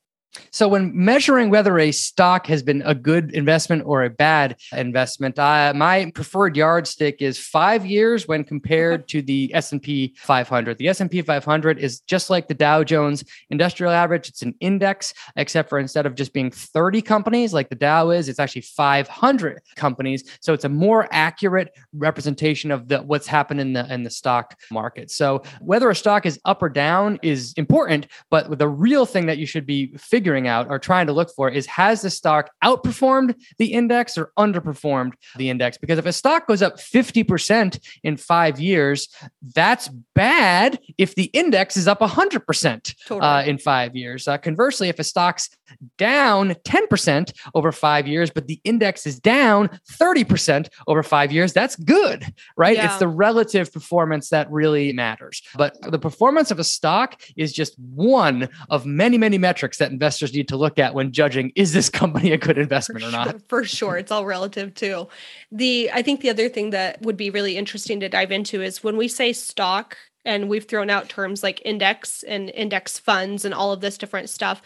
[0.52, 5.38] so, when measuring whether a stock has been a good investment or a bad investment,
[5.39, 10.78] uh, my preferred yardstick is five years when compared to the S and P 500.
[10.78, 14.56] The S and P 500 is just like the Dow Jones Industrial Average; it's an
[14.60, 18.62] index, except for instead of just being 30 companies like the Dow is, it's actually
[18.62, 20.23] 500 companies.
[20.41, 24.58] So, it's a more accurate representation of the what's happened in the in the stock
[24.71, 25.12] market.
[25.12, 29.38] So, whether a stock is up or down is important, but the real thing that
[29.38, 33.35] you should be figuring out or trying to look for is has the stock outperformed
[33.57, 35.77] the index or underperformed the index?
[35.77, 39.07] Because if a stock goes up 50% in five years,
[39.55, 43.21] that's bad if the index is up 100% totally.
[43.21, 44.27] uh, in five years.
[44.27, 45.49] Uh, conversely, if a stock's
[45.97, 51.75] down 10% over five years, but the index is down 30% over five years, that's
[51.75, 52.75] good, right?
[52.75, 52.85] Yeah.
[52.85, 55.41] It's the relative performance that really matters.
[55.55, 60.06] But the performance of a stock is just one of many, many metrics that investors
[60.07, 63.11] investors need to look at when judging is this company a good investment for or
[63.11, 63.41] not?
[63.49, 63.97] For sure.
[63.97, 65.09] It's all relative too.
[65.51, 68.83] The I think the other thing that would be really interesting to dive into is
[68.83, 73.53] when we say stock and we've thrown out terms like index and index funds and
[73.53, 74.61] all of this different stuff.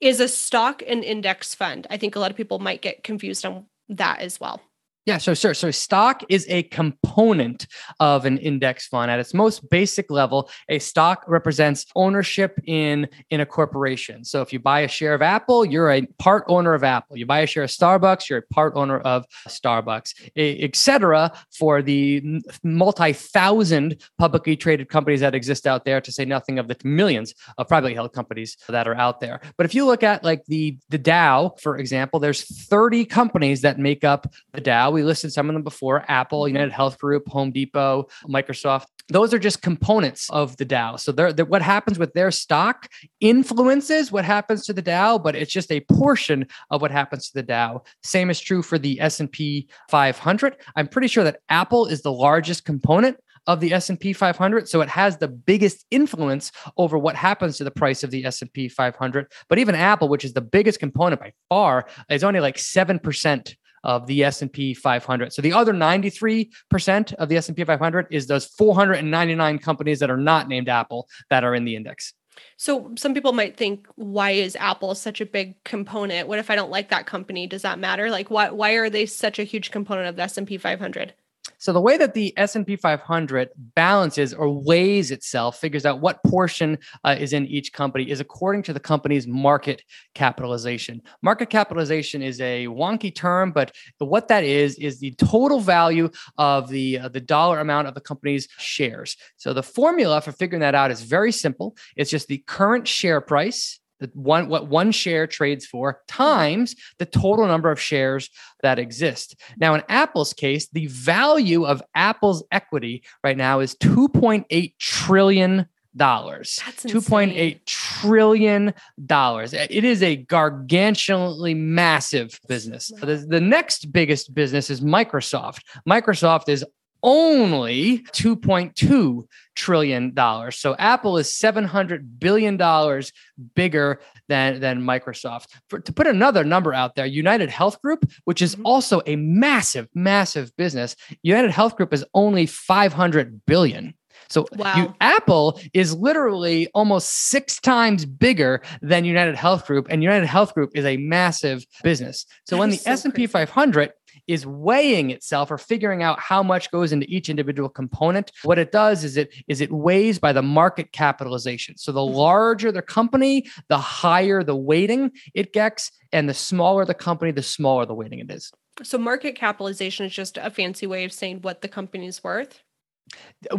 [0.00, 1.86] Is a stock an index fund?
[1.90, 4.62] I think a lot of people might get confused on that as well.
[5.08, 5.54] Yeah, so sure.
[5.54, 7.66] So stock is a component
[7.98, 9.10] of an index fund.
[9.10, 14.22] At its most basic level, a stock represents ownership in in a corporation.
[14.22, 17.16] So if you buy a share of Apple, you're a part owner of Apple.
[17.16, 21.32] You buy a share of Starbucks, you're a part owner of Starbucks, etc.
[21.52, 26.76] For the multi-thousand publicly traded companies that exist out there, to say nothing of the
[26.84, 29.40] millions of privately held companies that are out there.
[29.56, 33.78] But if you look at like the the Dow, for example, there's 30 companies that
[33.78, 36.54] make up the Dow we listed some of them before Apple, mm-hmm.
[36.54, 38.86] United Health Group, Home Depot, Microsoft.
[39.08, 40.96] Those are just components of the Dow.
[40.96, 42.88] So they're, they're, what happens with their stock
[43.20, 47.34] influences what happens to the Dow, but it's just a portion of what happens to
[47.34, 47.82] the Dow.
[48.02, 50.56] Same is true for the S&P 500.
[50.76, 53.16] I'm pretty sure that Apple is the largest component
[53.48, 57.70] of the S&P 500 so it has the biggest influence over what happens to the
[57.70, 61.88] price of the S&P 500 but even Apple which is the biggest component by far
[62.10, 65.32] is only like 7% of the S&P 500.
[65.32, 70.48] So the other 93% of the S&P 500 is those 499 companies that are not
[70.48, 72.14] named Apple that are in the index.
[72.56, 76.28] So some people might think why is Apple such a big component?
[76.28, 77.46] What if I don't like that company?
[77.46, 78.10] Does that matter?
[78.10, 81.14] Like why why are they such a huge component of the S&P 500?
[81.58, 86.78] So the way that the S&P 500 balances or weighs itself, figures out what portion
[87.04, 89.82] uh, is in each company is according to the company's market
[90.14, 91.02] capitalization.
[91.20, 96.68] Market capitalization is a wonky term, but what that is is the total value of
[96.68, 99.16] the uh, the dollar amount of the company's shares.
[99.36, 101.76] So the formula for figuring that out is very simple.
[101.96, 107.06] It's just the current share price the one what one share trades for times the
[107.06, 108.30] total number of shares
[108.62, 109.36] that exist.
[109.58, 116.60] Now, in Apple's case, the value of Apple's equity right now is 2.8 trillion dollars.
[116.64, 118.72] That's 2.8 trillion
[119.04, 119.52] dollars.
[119.52, 122.90] It is a gargantuanly massive business.
[123.00, 125.60] The, the next biggest business is Microsoft.
[125.86, 126.64] Microsoft is
[127.02, 130.56] only 2.2 trillion dollars.
[130.56, 133.12] So Apple is 700 billion dollars
[133.54, 135.46] bigger than than Microsoft.
[135.68, 138.66] For, to put another number out there, United Health Group, which is mm-hmm.
[138.66, 143.94] also a massive massive business, United Health Group is only 500 billion.
[144.28, 144.76] So wow.
[144.76, 150.54] you, Apple is literally almost six times bigger than United Health Group, and United Health
[150.54, 152.26] Group is a massive business.
[152.44, 153.92] So that when the so S and P 500
[154.28, 158.30] is weighing itself or figuring out how much goes into each individual component.
[158.44, 161.76] What it does is it is it weighs by the market capitalization.
[161.76, 166.94] So the larger the company, the higher the weighting it gets, and the smaller the
[166.94, 168.52] company, the smaller the weighting it is.
[168.82, 172.62] So market capitalization is just a fancy way of saying what the company's worth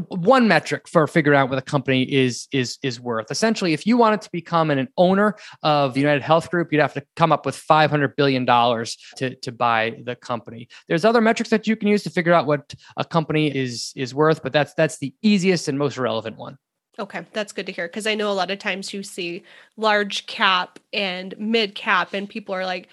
[0.07, 3.31] one metric for figuring out what a company is is is worth.
[3.31, 7.03] Essentially, if you wanted to become an, owner of United Health Group, you'd have to
[7.15, 10.67] come up with 500 billion dollars to to buy the company.
[10.87, 14.13] There's other metrics that you can use to figure out what a company is is
[14.13, 16.57] worth, but that's that's the easiest and most relevant one.
[16.99, 19.43] Okay, that's good to hear because I know a lot of times you see
[19.77, 22.89] large cap and mid cap, and people are like,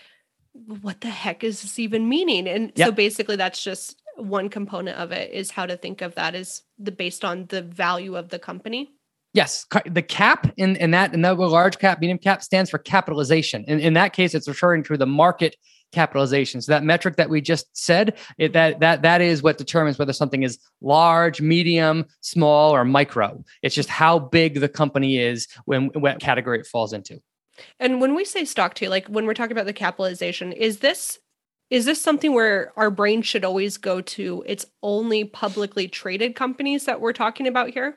[0.81, 2.88] "What the heck is this even meaning?" And yep.
[2.88, 6.63] so basically, that's just one component of it is how to think of that as
[6.79, 8.91] the based on the value of the company.
[9.33, 13.65] Yes, the cap in, in that in that large cap, medium cap stands for capitalization.
[13.69, 15.57] In, in that case, it's referring to the market
[15.93, 16.63] capitalization.
[16.63, 20.13] So that metric that we just said, it, that that that is what determines whether
[20.13, 23.45] something is large, medium, small, or micro.
[23.63, 27.21] It's just how big the company is when what category it falls into.
[27.79, 31.19] And when we say stock too, like when we're talking about the capitalization, is this
[31.71, 36.85] is this something where our brain should always go to it's only publicly traded companies
[36.85, 37.97] that we're talking about here?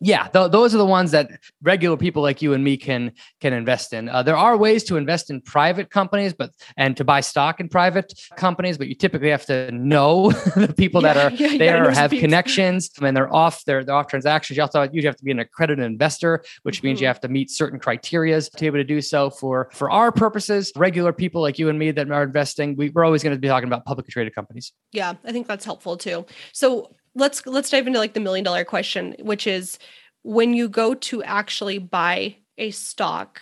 [0.00, 1.30] Yeah th- those are the ones that
[1.62, 4.08] regular people like you and me can can invest in.
[4.08, 7.68] Uh, there are ways to invest in private companies but and to buy stock in
[7.68, 11.90] private companies but you typically have to know the people yeah, that are yeah, there
[11.90, 12.90] have connections.
[13.00, 15.84] And they're off they're, they're off transactions you also you have to be an accredited
[15.84, 16.86] investor which mm-hmm.
[16.88, 17.08] means you mm-hmm.
[17.08, 20.72] have to meet certain criterias to be able to do so for for our purposes.
[20.76, 23.48] Regular people like you and me that are investing we, we're always going to be
[23.48, 24.72] talking about publicly traded companies.
[24.92, 26.24] Yeah i think that's helpful too.
[26.52, 29.78] So let's let's dive into like the million dollar question, which is
[30.22, 33.40] when you go to actually buy a stock,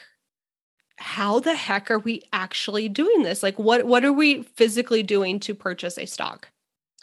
[0.96, 3.42] how the heck are we actually doing this?
[3.42, 6.48] Like what what are we physically doing to purchase a stock?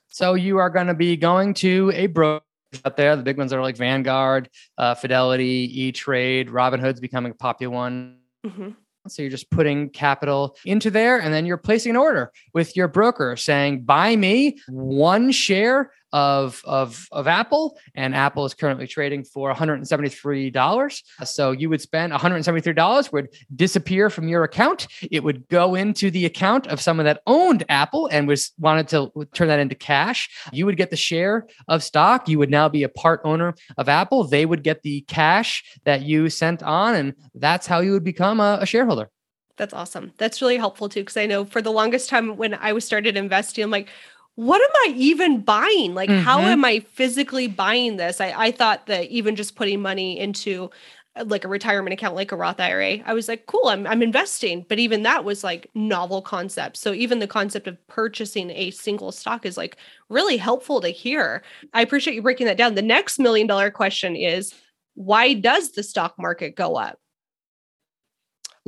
[0.07, 2.43] So you are going to be going to a broker
[2.83, 3.15] out there.
[3.15, 8.17] The big ones are like Vanguard, uh, Fidelity, E Trade, Robinhood's becoming a popular one.
[8.45, 8.69] Mm-hmm.
[9.07, 12.87] So you're just putting capital into there and then you're placing an order with your
[12.87, 19.23] broker saying, buy me one share of, of, of Apple, and Apple is currently trading
[19.23, 21.03] for $173.
[21.23, 24.87] So you would spend $173 would disappear from your account.
[25.11, 29.11] It would go into the account of someone that owned Apple and was wanted to
[29.33, 30.29] turn that into cash.
[30.51, 32.27] You would get the share of stock.
[32.27, 34.23] You would now be a part owner of Apple.
[34.23, 38.39] They would get the cash that you sent on, and that's how you would become
[38.39, 39.09] a, a shareholder.
[39.57, 40.13] That's awesome.
[40.17, 43.17] That's really helpful too, because I know for the longest time when I was started
[43.17, 43.89] investing, I'm like,
[44.39, 45.93] what am I even buying?
[45.93, 46.23] Like, mm-hmm.
[46.23, 48.21] how am I physically buying this?
[48.21, 50.71] I, I thought that even just putting money into
[51.17, 54.01] uh, like a retirement account like a Roth IRA, I was like, cool, I'm I'm
[54.01, 54.65] investing.
[54.69, 56.77] But even that was like novel concept.
[56.77, 59.75] So even the concept of purchasing a single stock is like
[60.07, 61.43] really helpful to hear.
[61.73, 62.75] I appreciate you breaking that down.
[62.75, 64.53] The next million dollar question is
[64.93, 66.97] why does the stock market go up?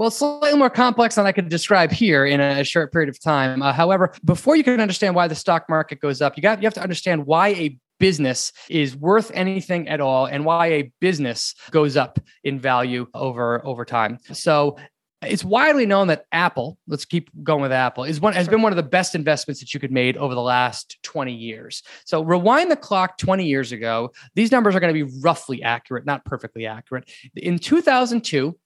[0.02, 3.20] Well, it's slightly more complex than I could describe here in a short period of
[3.20, 3.62] time.
[3.62, 6.66] Uh, however, before you can understand why the stock market goes up, you got you
[6.66, 11.54] have to understand why a business is worth anything at all and why a business
[11.70, 14.18] goes up in value over over time.
[14.34, 14.76] So
[15.22, 18.72] it's widely known that Apple, let's keep going with Apple, is one has been one
[18.72, 21.84] of the best investments that you could made over the last 20 years.
[22.06, 26.08] So rewind the clock 20 years ago, these numbers are going to be roughly accurate,
[26.08, 27.08] not perfectly accurate.
[27.36, 28.58] In 2002,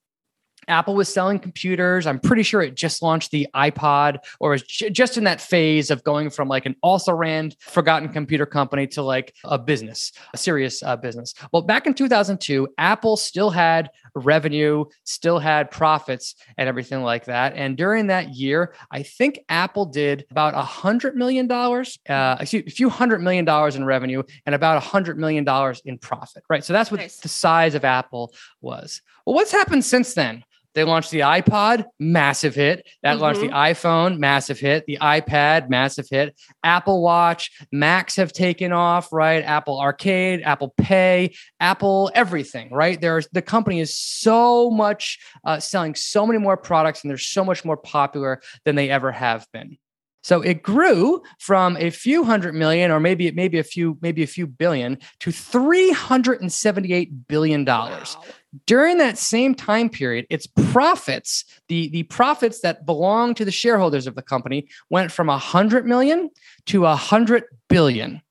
[0.68, 2.08] Apple was selling computers.
[2.08, 5.92] I'm pretty sure it just launched the iPod or was j- just in that phase
[5.92, 10.38] of going from like an also ran forgotten computer company to like a business, a
[10.38, 11.34] serious uh, business.
[11.52, 17.54] Well, back in 2002, Apple still had revenue, still had profits and everything like that.
[17.56, 22.46] And during that year, I think Apple did about a hundred million dollars, uh, a
[22.46, 26.64] few hundred million dollars in revenue and about a hundred million dollars in profit, right?
[26.64, 27.18] So that's what nice.
[27.18, 29.02] the size of Apple was.
[29.26, 30.44] Well, what's happened since then?
[30.76, 32.86] They launched the iPod, massive hit.
[33.02, 33.22] That mm-hmm.
[33.22, 34.86] launched the iPhone, massive hit.
[34.86, 36.40] The iPad, massive hit.
[36.64, 39.44] Apple Watch, Macs have taken off, right?
[39.44, 43.00] Apple Arcade, Apple Pay, Apple everything, right?
[43.00, 47.46] There's the company is so much uh, selling so many more products, and they're so
[47.46, 49.78] much more popular than they ever have been.
[50.26, 54.28] So it grew from a few hundred million, or maybe maybe a few maybe a
[54.28, 58.18] few billion, to three hundred and seventy eight billion dollars.
[58.18, 58.34] Wow.
[58.66, 64.08] During that same time period, its profits, the, the profits that belong to the shareholders
[64.08, 66.32] of the company, went from a 100 million
[66.68, 68.22] to a 100 billion.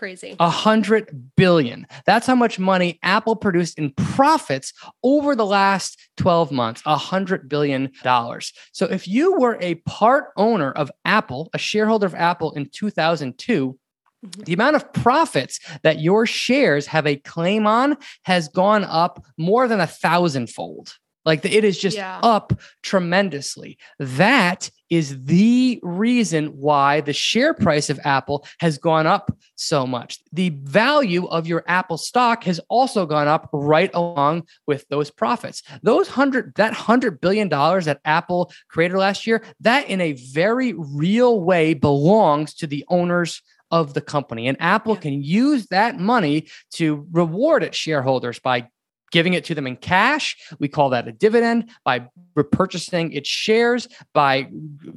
[0.00, 0.34] Crazy.
[0.40, 1.86] A hundred billion.
[2.06, 4.72] That's how much money Apple produced in profits
[5.02, 6.80] over the last 12 months.
[6.86, 8.54] A hundred billion dollars.
[8.72, 13.78] So if you were a part owner of Apple, a shareholder of Apple in 2002,
[14.24, 14.42] Mm-hmm.
[14.42, 19.66] The amount of profits that your shares have a claim on has gone up more
[19.66, 20.98] than a thousandfold.
[21.24, 22.18] Like it is just yeah.
[22.22, 23.78] up tremendously.
[23.98, 30.18] That is the reason why the share price of Apple has gone up so much.
[30.32, 35.62] The value of your Apple stock has also gone up right along with those profits.
[35.82, 40.72] Those hundred, that hundred billion dollars that Apple created last year, that in a very
[40.72, 44.48] real way belongs to the owners of the company.
[44.48, 45.00] And Apple yeah.
[45.00, 48.68] can use that money to reward its shareholders by
[49.10, 50.36] giving it to them in cash.
[50.58, 54.48] We call that a dividend by repurchasing its shares, by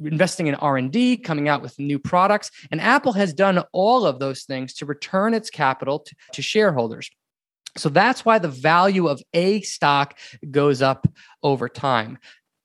[0.04, 2.50] investing in R&D, coming out with new products.
[2.70, 7.10] And Apple has done all of those things to return its capital to, to shareholders.
[7.76, 10.16] So that's why the value of a stock
[10.50, 11.08] goes up
[11.42, 12.18] over time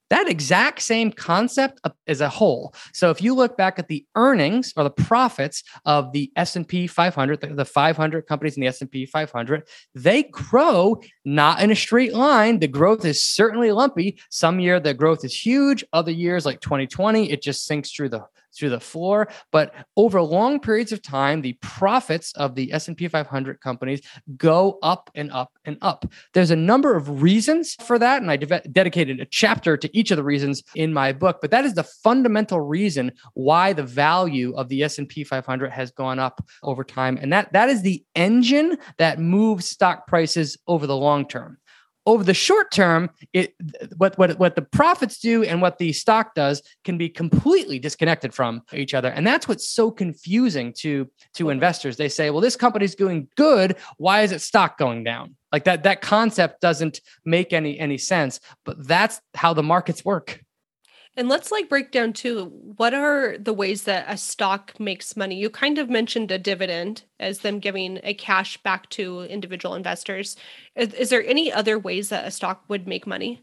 [0.09, 2.73] that exact same concept as a whole.
[2.93, 7.41] So if you look back at the earnings or the profits of the s&p 500
[7.41, 12.59] the, the 500 companies in the s&p 500 they grow not in a straight line.
[12.59, 14.19] The growth is certainly lumpy.
[14.29, 18.25] Some year the growth is huge other years like 2020 it just sinks through the
[18.59, 19.29] through the floor.
[19.51, 24.01] But over long periods of time, the profits of the S&P 500 companies
[24.37, 26.05] go up and up and up.
[26.33, 30.11] There's a number of reasons for that, and I de- dedicated a chapter to each
[30.11, 31.39] of the reasons in my book.
[31.41, 36.19] But that is the fundamental reason why the value of the S&P 500 has gone
[36.19, 40.95] up over time, and that that is the engine that moves stock prices over the
[40.95, 41.57] long term
[42.09, 43.53] over the short term, it
[43.97, 48.33] what what what the profits do and what the stock does can be completely disconnected
[48.33, 51.97] from each other, and that's what's so confusing to to investors.
[51.97, 53.77] They say, "Well, this company's doing good.
[53.97, 58.39] Why is its stock going down?" Like that that concept doesn't make any any sense.
[58.65, 60.43] But that's how the markets work.
[61.19, 62.45] And let's like break down too
[62.77, 65.35] what are the ways that a stock makes money?
[65.35, 70.37] You kind of mentioned a dividend as them giving a cash back to individual investors.
[70.77, 73.41] Is, is there any other ways that a stock would make money?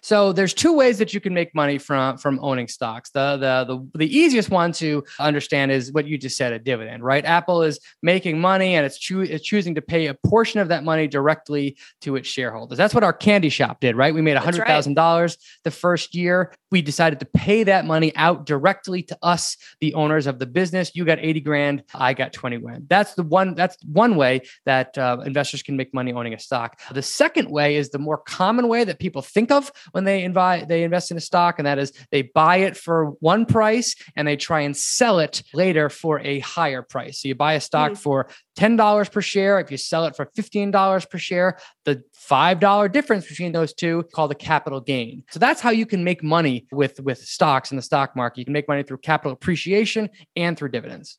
[0.00, 3.10] So there's two ways that you can make money from from owning stocks.
[3.10, 7.02] The the the, the easiest one to understand is what you just said, a dividend,
[7.04, 7.24] right?
[7.24, 10.84] Apple is making money and it's, choo- it's choosing to pay a portion of that
[10.84, 12.78] money directly to its shareholders.
[12.78, 14.14] That's what our candy shop did, right?
[14.14, 15.36] We made $100,000 right.
[15.64, 16.52] the first year.
[16.70, 20.92] We decided to pay that money out directly to us, the owners of the business.
[20.94, 22.86] You got 80 grand, I got 20 grand.
[22.88, 26.80] That's the one that's one way that uh, investors can make money owning a stock.
[26.90, 30.68] The second way is the more common way that people think of when they invite
[30.68, 34.26] they invest in a stock, and that is they buy it for one price and
[34.26, 37.20] they try and sell it later for a higher price.
[37.20, 38.00] So you buy a stock mm-hmm.
[38.00, 39.60] for $10 per share.
[39.60, 44.32] If you sell it for $15 per share, the $5 difference between those two called
[44.32, 45.24] a capital gain.
[45.30, 48.38] So that's how you can make money with, with stocks in the stock market.
[48.38, 51.18] You can make money through capital appreciation and through dividends.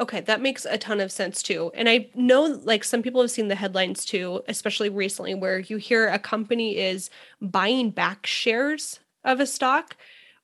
[0.00, 1.70] Okay, that makes a ton of sense too.
[1.74, 5.76] And I know like some people have seen the headlines too, especially recently, where you
[5.76, 9.96] hear a company is buying back shares of a stock.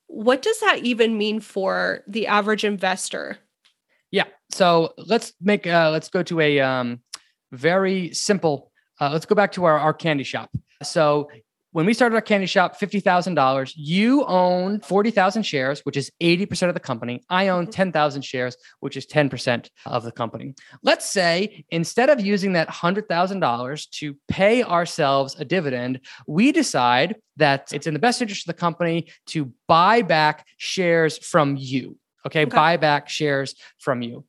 [0.07, 3.39] What does that even mean for the average investor?
[4.13, 4.27] Yeah.
[4.51, 7.01] So let's make uh let's go to a um
[7.53, 8.71] very simple
[9.01, 10.51] uh, let's go back to our, our candy shop.
[10.83, 11.31] So
[11.73, 16.75] when we started our candy shop, $50,000, you own 40,000 shares, which is 80% of
[16.75, 17.23] the company.
[17.29, 17.71] I own mm-hmm.
[17.71, 20.55] 10,000 shares, which is 10% of the company.
[20.83, 27.73] Let's say instead of using that $100,000 to pay ourselves a dividend, we decide that
[27.73, 31.97] it's in the best interest of the company to buy back shares from you.
[32.27, 32.55] Okay, okay.
[32.55, 34.25] buy back shares from you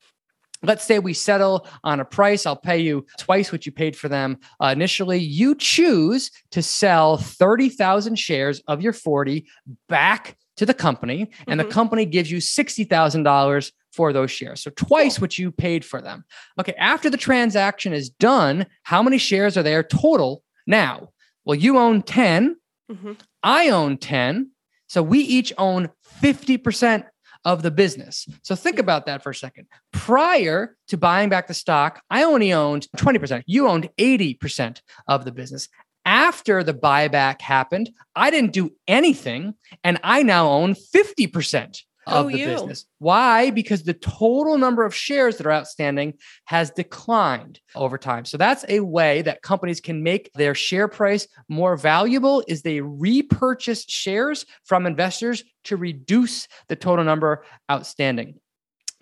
[0.63, 4.09] let's say we settle on a price i'll pay you twice what you paid for
[4.09, 4.37] them.
[4.59, 9.45] Uh, initially you choose to sell 30000 shares of your 40
[9.87, 11.67] back to the company and mm-hmm.
[11.67, 14.61] the company gives you $60000 for those shares.
[14.61, 16.23] So twice what you paid for them.
[16.59, 21.09] Okay after the transaction is done how many shares are there total now?
[21.45, 22.55] Well you own 10
[22.91, 23.13] mm-hmm.
[23.43, 24.51] i own 10
[24.87, 25.89] so we each own
[26.21, 27.05] 50%
[27.45, 28.27] of the business.
[28.43, 29.67] So think about that for a second.
[29.91, 33.43] Prior to buying back the stock, I only owned 20%.
[33.45, 35.67] You owned 80% of the business.
[36.05, 42.29] After the buyback happened, I didn't do anything and I now own 50% of oh,
[42.29, 42.45] the you.
[42.47, 42.85] business.
[42.99, 43.51] Why?
[43.51, 48.25] Because the total number of shares that are outstanding has declined over time.
[48.25, 52.81] So that's a way that companies can make their share price more valuable is they
[52.81, 58.39] repurchase shares from investors to reduce the total number outstanding.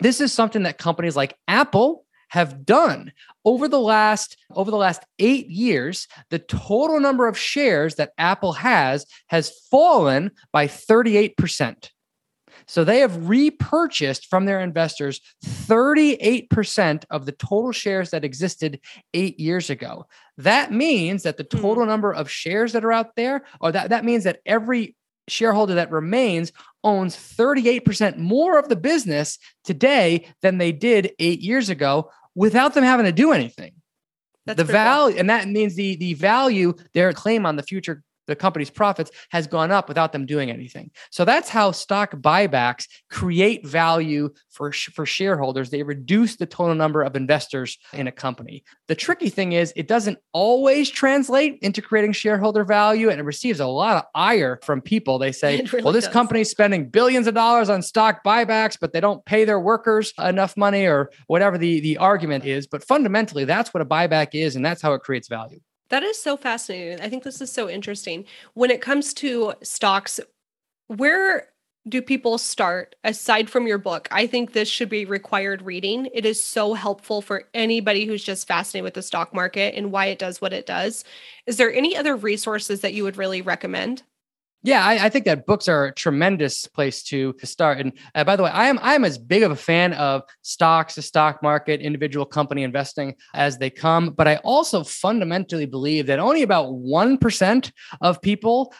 [0.00, 3.12] This is something that companies like Apple have done
[3.44, 8.52] over the last over the last 8 years the total number of shares that Apple
[8.52, 11.90] has has fallen by 38%
[12.70, 18.78] so they have repurchased from their investors 38% of the total shares that existed
[19.12, 20.06] eight years ago.
[20.38, 21.60] That means that the hmm.
[21.60, 24.94] total number of shares that are out there, or that, that means that every
[25.26, 26.52] shareholder that remains
[26.84, 32.84] owns 38% more of the business today than they did eight years ago without them
[32.84, 33.72] having to do anything.
[34.46, 35.20] That's the value, cool.
[35.20, 39.46] and that means the the value their claim on the future the company's profits has
[39.46, 40.90] gone up without them doing anything.
[41.10, 45.70] So that's how stock buybacks create value for, for shareholders.
[45.70, 48.64] They reduce the total number of investors in a company.
[48.88, 53.60] The tricky thing is it doesn't always translate into creating shareholder value and it receives
[53.60, 55.18] a lot of ire from people.
[55.18, 56.12] They say, really well, this does.
[56.12, 60.56] company's spending billions of dollars on stock buybacks, but they don't pay their workers enough
[60.56, 62.66] money or whatever the, the argument is.
[62.66, 65.60] But fundamentally, that's what a buyback is, and that's how it creates value.
[65.90, 67.00] That is so fascinating.
[67.00, 68.24] I think this is so interesting.
[68.54, 70.20] When it comes to stocks,
[70.88, 71.48] where
[71.88, 74.08] do people start aside from your book?
[74.10, 76.08] I think this should be required reading.
[76.14, 80.06] It is so helpful for anybody who's just fascinated with the stock market and why
[80.06, 81.04] it does what it does.
[81.46, 84.02] Is there any other resources that you would really recommend?
[84.62, 87.78] Yeah, I, I, think that books are a tremendous place to, to start.
[87.78, 90.22] And uh, by the way, I am I am as big of a fan of
[90.42, 94.10] stocks, the stock market, individual company investing as they come.
[94.10, 98.74] But I also fundamentally believe that only about one percent of people,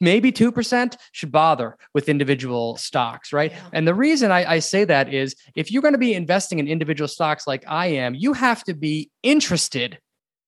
[0.00, 3.52] maybe two percent, should bother with individual stocks, right?
[3.52, 3.68] Yeah.
[3.74, 6.66] And the reason I, I say that is if you're going to be investing in
[6.66, 9.98] individual stocks like I am, you have to be interested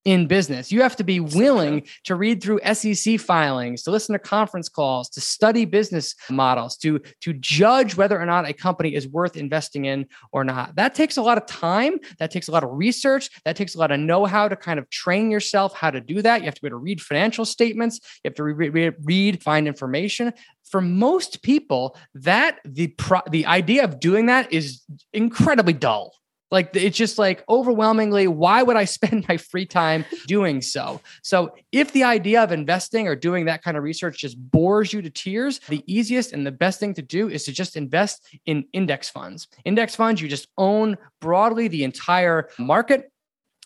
[0.09, 0.73] in business.
[0.73, 5.11] You have to be willing to read through SEC filings, to listen to conference calls,
[5.11, 9.85] to study business models, to, to judge whether or not a company is worth investing
[9.85, 10.77] in or not.
[10.77, 11.99] That takes a lot of time.
[12.21, 13.29] That takes a lot of research.
[13.45, 16.23] That takes a lot of know how to kind of train yourself how to do
[16.23, 16.41] that.
[16.41, 18.01] You have to be able to read financial statements.
[18.25, 20.33] You have to re- re- read, find information
[20.71, 24.83] for most people that the pro- the idea of doing that is
[25.13, 26.15] incredibly dull
[26.51, 31.01] Like it's just like overwhelmingly, why would I spend my free time doing so?
[31.23, 35.03] So if the idea of investing or doing that kind of research just bores you
[35.03, 38.65] to tears, the easiest and the best thing to do is to just invest in
[38.73, 39.49] index funds.
[39.65, 43.11] Index funds, you just own broadly the entire market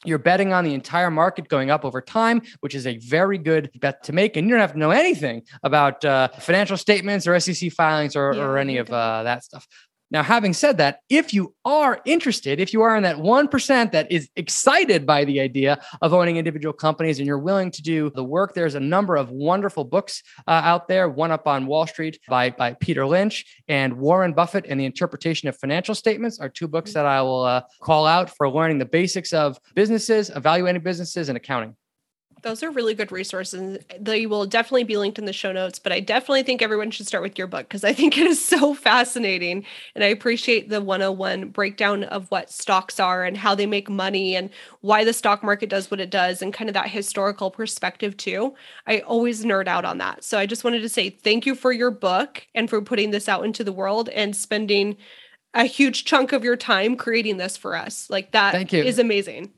[0.05, 3.71] you're betting on the entire market going up over time, which is a very good
[3.81, 4.37] bet to make.
[4.37, 8.33] And you don't have to know anything about uh, financial statements or SEC filings or,
[8.35, 9.67] yeah, or any of uh, that stuff.
[10.13, 14.13] Now, having said that, if you are interested, if you are in that 1% that
[14.13, 18.23] is excited by the idea of owning individual companies and you're willing to do the
[18.23, 21.09] work, there's a number of wonderful books uh, out there.
[21.09, 25.49] One up on Wall Street by, by Peter Lynch and Warren Buffett and the Interpretation
[25.49, 28.85] of Financial Statements are two books that I will uh, call out for learning the
[28.85, 31.75] basics of businesses, evaluating businesses, and accounting.
[32.43, 33.79] Those are really good resources.
[33.99, 37.07] They will definitely be linked in the show notes, but I definitely think everyone should
[37.07, 39.65] start with your book because I think it is so fascinating.
[39.95, 44.35] And I appreciate the 101 breakdown of what stocks are and how they make money
[44.35, 48.17] and why the stock market does what it does and kind of that historical perspective
[48.17, 48.55] too.
[48.89, 50.25] I always nerd out on that.
[50.25, 53.29] So I just wanted to say thank you for your book and for putting this
[53.29, 54.97] out into the world and spending
[55.55, 58.11] a huge chunk of your time creating this for us.
[58.11, 58.83] Like that thank you.
[58.83, 59.53] is amazing.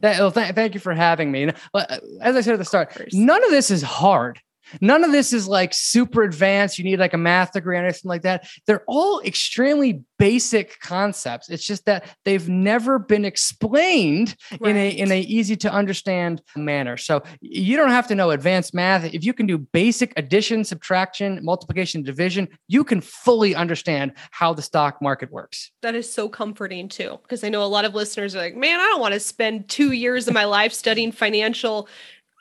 [0.00, 1.50] That, well, th- thank you for having me.
[1.74, 4.40] Uh, as I said at the start, none of this is hard.
[4.80, 6.78] None of this is like super advanced.
[6.78, 8.48] You need like a math degree or anything like that.
[8.66, 11.48] They're all extremely basic concepts.
[11.48, 14.70] It's just that they've never been explained right.
[14.70, 16.96] in a in a easy to understand manner.
[16.96, 19.04] So you don't have to know advanced math.
[19.14, 24.62] If you can do basic addition, subtraction, multiplication, division, you can fully understand how the
[24.62, 25.70] stock market works.
[25.82, 28.78] That is so comforting too, because I know a lot of listeners are like, "Man,
[28.78, 31.88] I don't want to spend 2 years of my life studying financial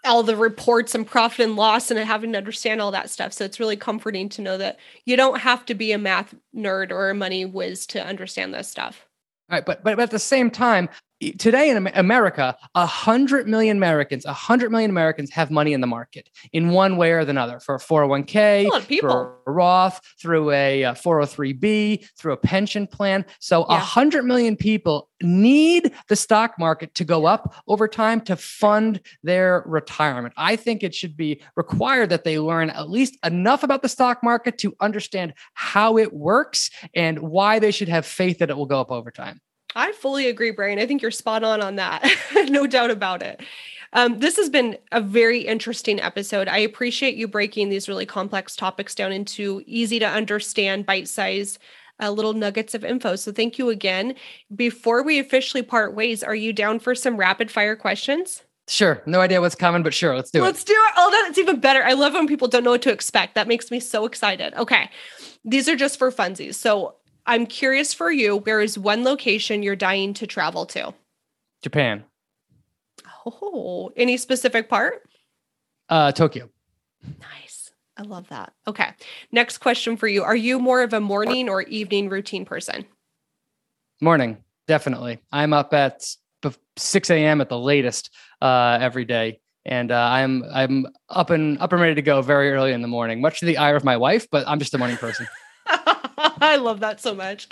[0.06, 3.34] all the reports and profit and loss and having to understand all that stuff.
[3.34, 6.92] So it's really comforting to know that you don't have to be a math nerd
[6.92, 9.06] or a money whiz to understand this stuff.
[9.50, 10.90] All right, but but at the same time,
[11.38, 15.88] today in America, a hundred million Americans, a hundred million Americans have money in the
[15.88, 20.94] market in one way or another for a 401k, for a Roth, through a uh,
[20.94, 23.26] 403b, through a pension plan.
[23.40, 23.80] So a yeah.
[23.80, 29.64] hundred million people need the stock market to go up over time to fund their
[29.66, 30.34] retirement.
[30.38, 34.24] I think it should be required that they learn at least enough about the stock
[34.24, 38.66] market to understand how it works and why they should have faith that it will
[38.66, 39.42] go up over time.
[39.76, 40.80] I fully agree, Brian.
[40.80, 42.04] I think you're spot on on that.
[42.50, 43.42] no doubt about it.
[43.94, 46.48] Um, this has been a very interesting episode.
[46.48, 51.58] I appreciate you breaking these really complex topics down into easy to understand, bite size
[52.02, 53.16] uh, little nuggets of info.
[53.16, 54.16] So thank you again.
[54.56, 58.44] Before we officially part ways, are you down for some rapid fire questions?
[58.68, 59.02] Sure.
[59.08, 60.52] No idea what's coming, but sure, let's do let's it.
[60.52, 60.94] Let's do it.
[60.96, 61.84] Oh, that's even better.
[61.84, 63.34] I love when people don't know what to expect.
[63.34, 64.54] That makes me so excited.
[64.54, 64.90] Okay.
[65.44, 66.56] These are just for funsies.
[66.56, 66.96] So
[67.30, 70.96] I'm curious for you, where is one location you're dying to travel to?
[71.62, 72.04] Japan.
[73.24, 75.08] Oh, any specific part?
[75.90, 76.50] Uh, Tokyo.
[77.22, 77.70] Nice.
[77.98, 78.54] I love that.
[78.66, 78.90] Okay.
[79.32, 80.24] Next question for you.
[80.24, 82.86] Are you more of a morning or evening routine person?
[84.02, 85.20] Morning, definitely.
[85.32, 86.04] I'm up at
[86.78, 87.42] 6 a.m.
[87.42, 88.10] at the latest
[88.42, 89.40] uh, every day.
[89.66, 92.88] And uh, I'm I'm up and up and ready to go very early in the
[92.88, 95.28] morning, much to the ire of my wife, but I'm just a morning person.
[96.42, 97.48] I love that so much.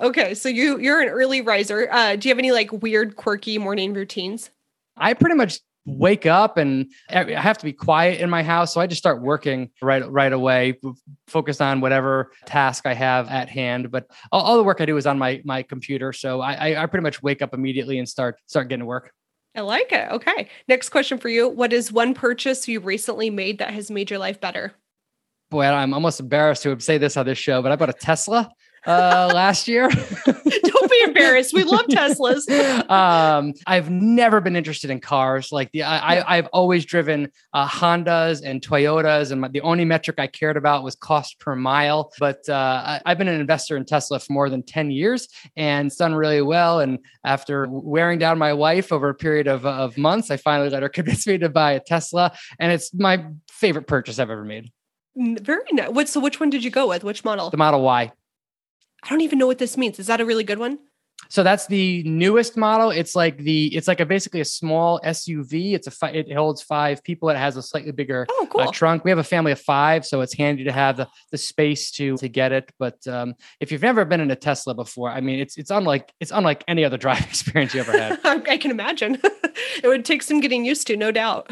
[0.00, 1.88] Okay, so you you're an early riser.
[1.90, 4.50] Uh, do you have any like weird, quirky morning routines?
[4.96, 8.80] I pretty much wake up and I have to be quiet in my house, so
[8.80, 10.78] I just start working right right away,
[11.26, 13.90] focus on whatever task I have at hand.
[13.90, 16.86] But all, all the work I do is on my my computer, so I, I
[16.86, 19.12] pretty much wake up immediately and start start getting to work.
[19.54, 20.10] I like it.
[20.12, 20.48] Okay.
[20.68, 21.48] Next question for you.
[21.48, 24.74] What is one purchase you recently made that has made your life better?
[25.50, 28.50] Boy, I'm almost embarrassed to say this on this show, but I bought a Tesla
[28.86, 29.88] uh, last year.
[29.88, 31.52] Don't be embarrassed.
[31.52, 32.48] We love Teslas.
[32.90, 35.52] um, I've never been interested in cars.
[35.52, 40.18] Like the I, have always driven uh, Hondas and Toyotas, and my, the only metric
[40.18, 42.12] I cared about was cost per mile.
[42.18, 45.88] But uh, I, have been an investor in Tesla for more than ten years, and
[45.88, 46.80] it's done really well.
[46.80, 50.82] And after wearing down my wife over a period of of months, I finally let
[50.82, 54.70] her convince me to buy a Tesla, and it's my favorite purchase I've ever made.
[55.18, 55.90] Very nice.
[55.90, 56.08] What?
[56.08, 57.02] So, which one did you go with?
[57.02, 57.50] Which model?
[57.50, 58.12] The Model Y.
[59.02, 59.98] I don't even know what this means.
[59.98, 60.78] Is that a really good one?
[61.30, 62.90] So that's the newest model.
[62.90, 65.74] It's like the it's like a basically a small SUV.
[65.74, 67.28] It's a fi- it holds five people.
[67.28, 68.62] It has a slightly bigger oh, cool.
[68.62, 69.04] uh, trunk.
[69.04, 72.16] We have a family of five, so it's handy to have the, the space to
[72.16, 72.72] to get it.
[72.78, 76.12] But um, if you've never been in a Tesla before, I mean, it's it's unlike
[76.18, 78.20] it's unlike any other driving experience you ever had.
[78.24, 79.18] I can imagine.
[79.24, 81.50] it would take some getting used to, no doubt.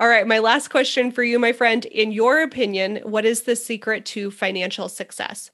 [0.00, 1.84] All right, my last question for you, my friend.
[1.84, 5.50] In your opinion, what is the secret to financial success?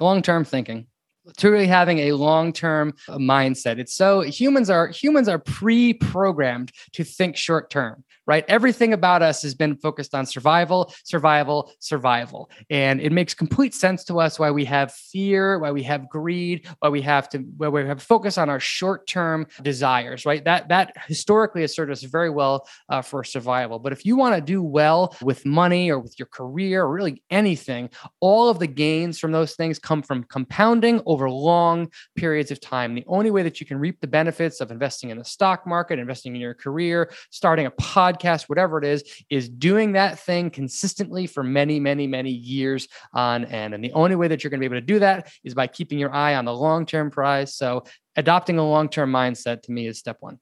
[0.00, 0.88] Long term thinking.
[1.36, 3.78] truly having a long-term uh, mindset.
[3.78, 8.44] It's so humans are humans are pre-programmed to think short-term right?
[8.48, 12.50] Everything about us has been focused on survival, survival, survival.
[12.70, 16.66] And it makes complete sense to us why we have fear, why we have greed,
[16.78, 20.44] why we have to why we have focus on our short-term desires, right?
[20.44, 23.78] That that historically has served us very well uh, for survival.
[23.78, 27.22] But if you want to do well with money or with your career or really
[27.30, 32.60] anything, all of the gains from those things come from compounding over long periods of
[32.60, 32.94] time.
[32.94, 35.98] The only way that you can reap the benefits of investing in the stock market,
[35.98, 40.50] investing in your career, starting a podcast podcast, whatever it is, is doing that thing
[40.50, 43.74] consistently for many, many, many years on end.
[43.74, 45.66] And the only way that you're going to be able to do that is by
[45.66, 47.54] keeping your eye on the long term prize.
[47.54, 47.84] So,
[48.16, 50.38] adopting a long term mindset to me is step one.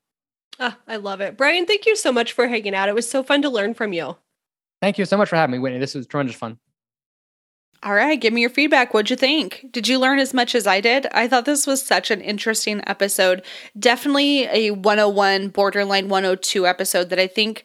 [0.58, 1.36] Ah, I love it.
[1.36, 2.88] Brian, thank you so much for hanging out.
[2.88, 4.16] It was so fun to learn from you.
[4.80, 5.78] Thank you so much for having me, Whitney.
[5.78, 6.58] This was tremendous fun.
[7.84, 8.94] All right, give me your feedback.
[8.94, 9.66] What'd you think?
[9.72, 11.06] Did you learn as much as I did?
[11.10, 13.42] I thought this was such an interesting episode.
[13.76, 17.64] Definitely a 101, borderline 102 episode that I think,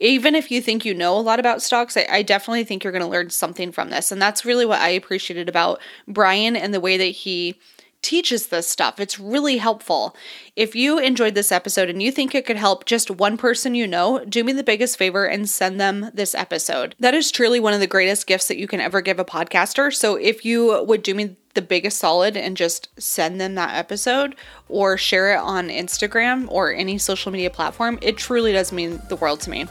[0.00, 2.92] even if you think you know a lot about stocks, I, I definitely think you're
[2.92, 4.10] going to learn something from this.
[4.10, 7.56] And that's really what I appreciated about Brian and the way that he
[8.02, 9.00] teaches this stuff.
[9.00, 10.14] It's really helpful.
[10.56, 13.86] If you enjoyed this episode and you think it could help just one person you
[13.86, 16.94] know, do me the biggest favor and send them this episode.
[17.00, 19.94] That is truly one of the greatest gifts that you can ever give a podcaster.
[19.94, 24.34] So if you would do me the biggest solid and just send them that episode
[24.68, 29.16] or share it on Instagram or any social media platform, it truly does mean the
[29.16, 29.66] world to me.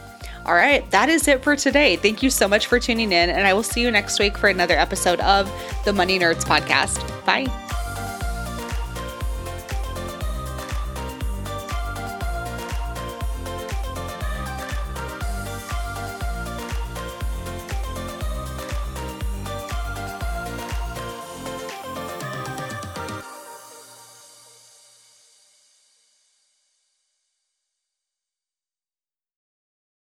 [0.45, 1.97] All right, that is it for today.
[1.97, 4.47] Thank you so much for tuning in, and I will see you next week for
[4.47, 5.51] another episode of
[5.85, 6.99] the Money Nerds Podcast.
[7.25, 7.80] Bye.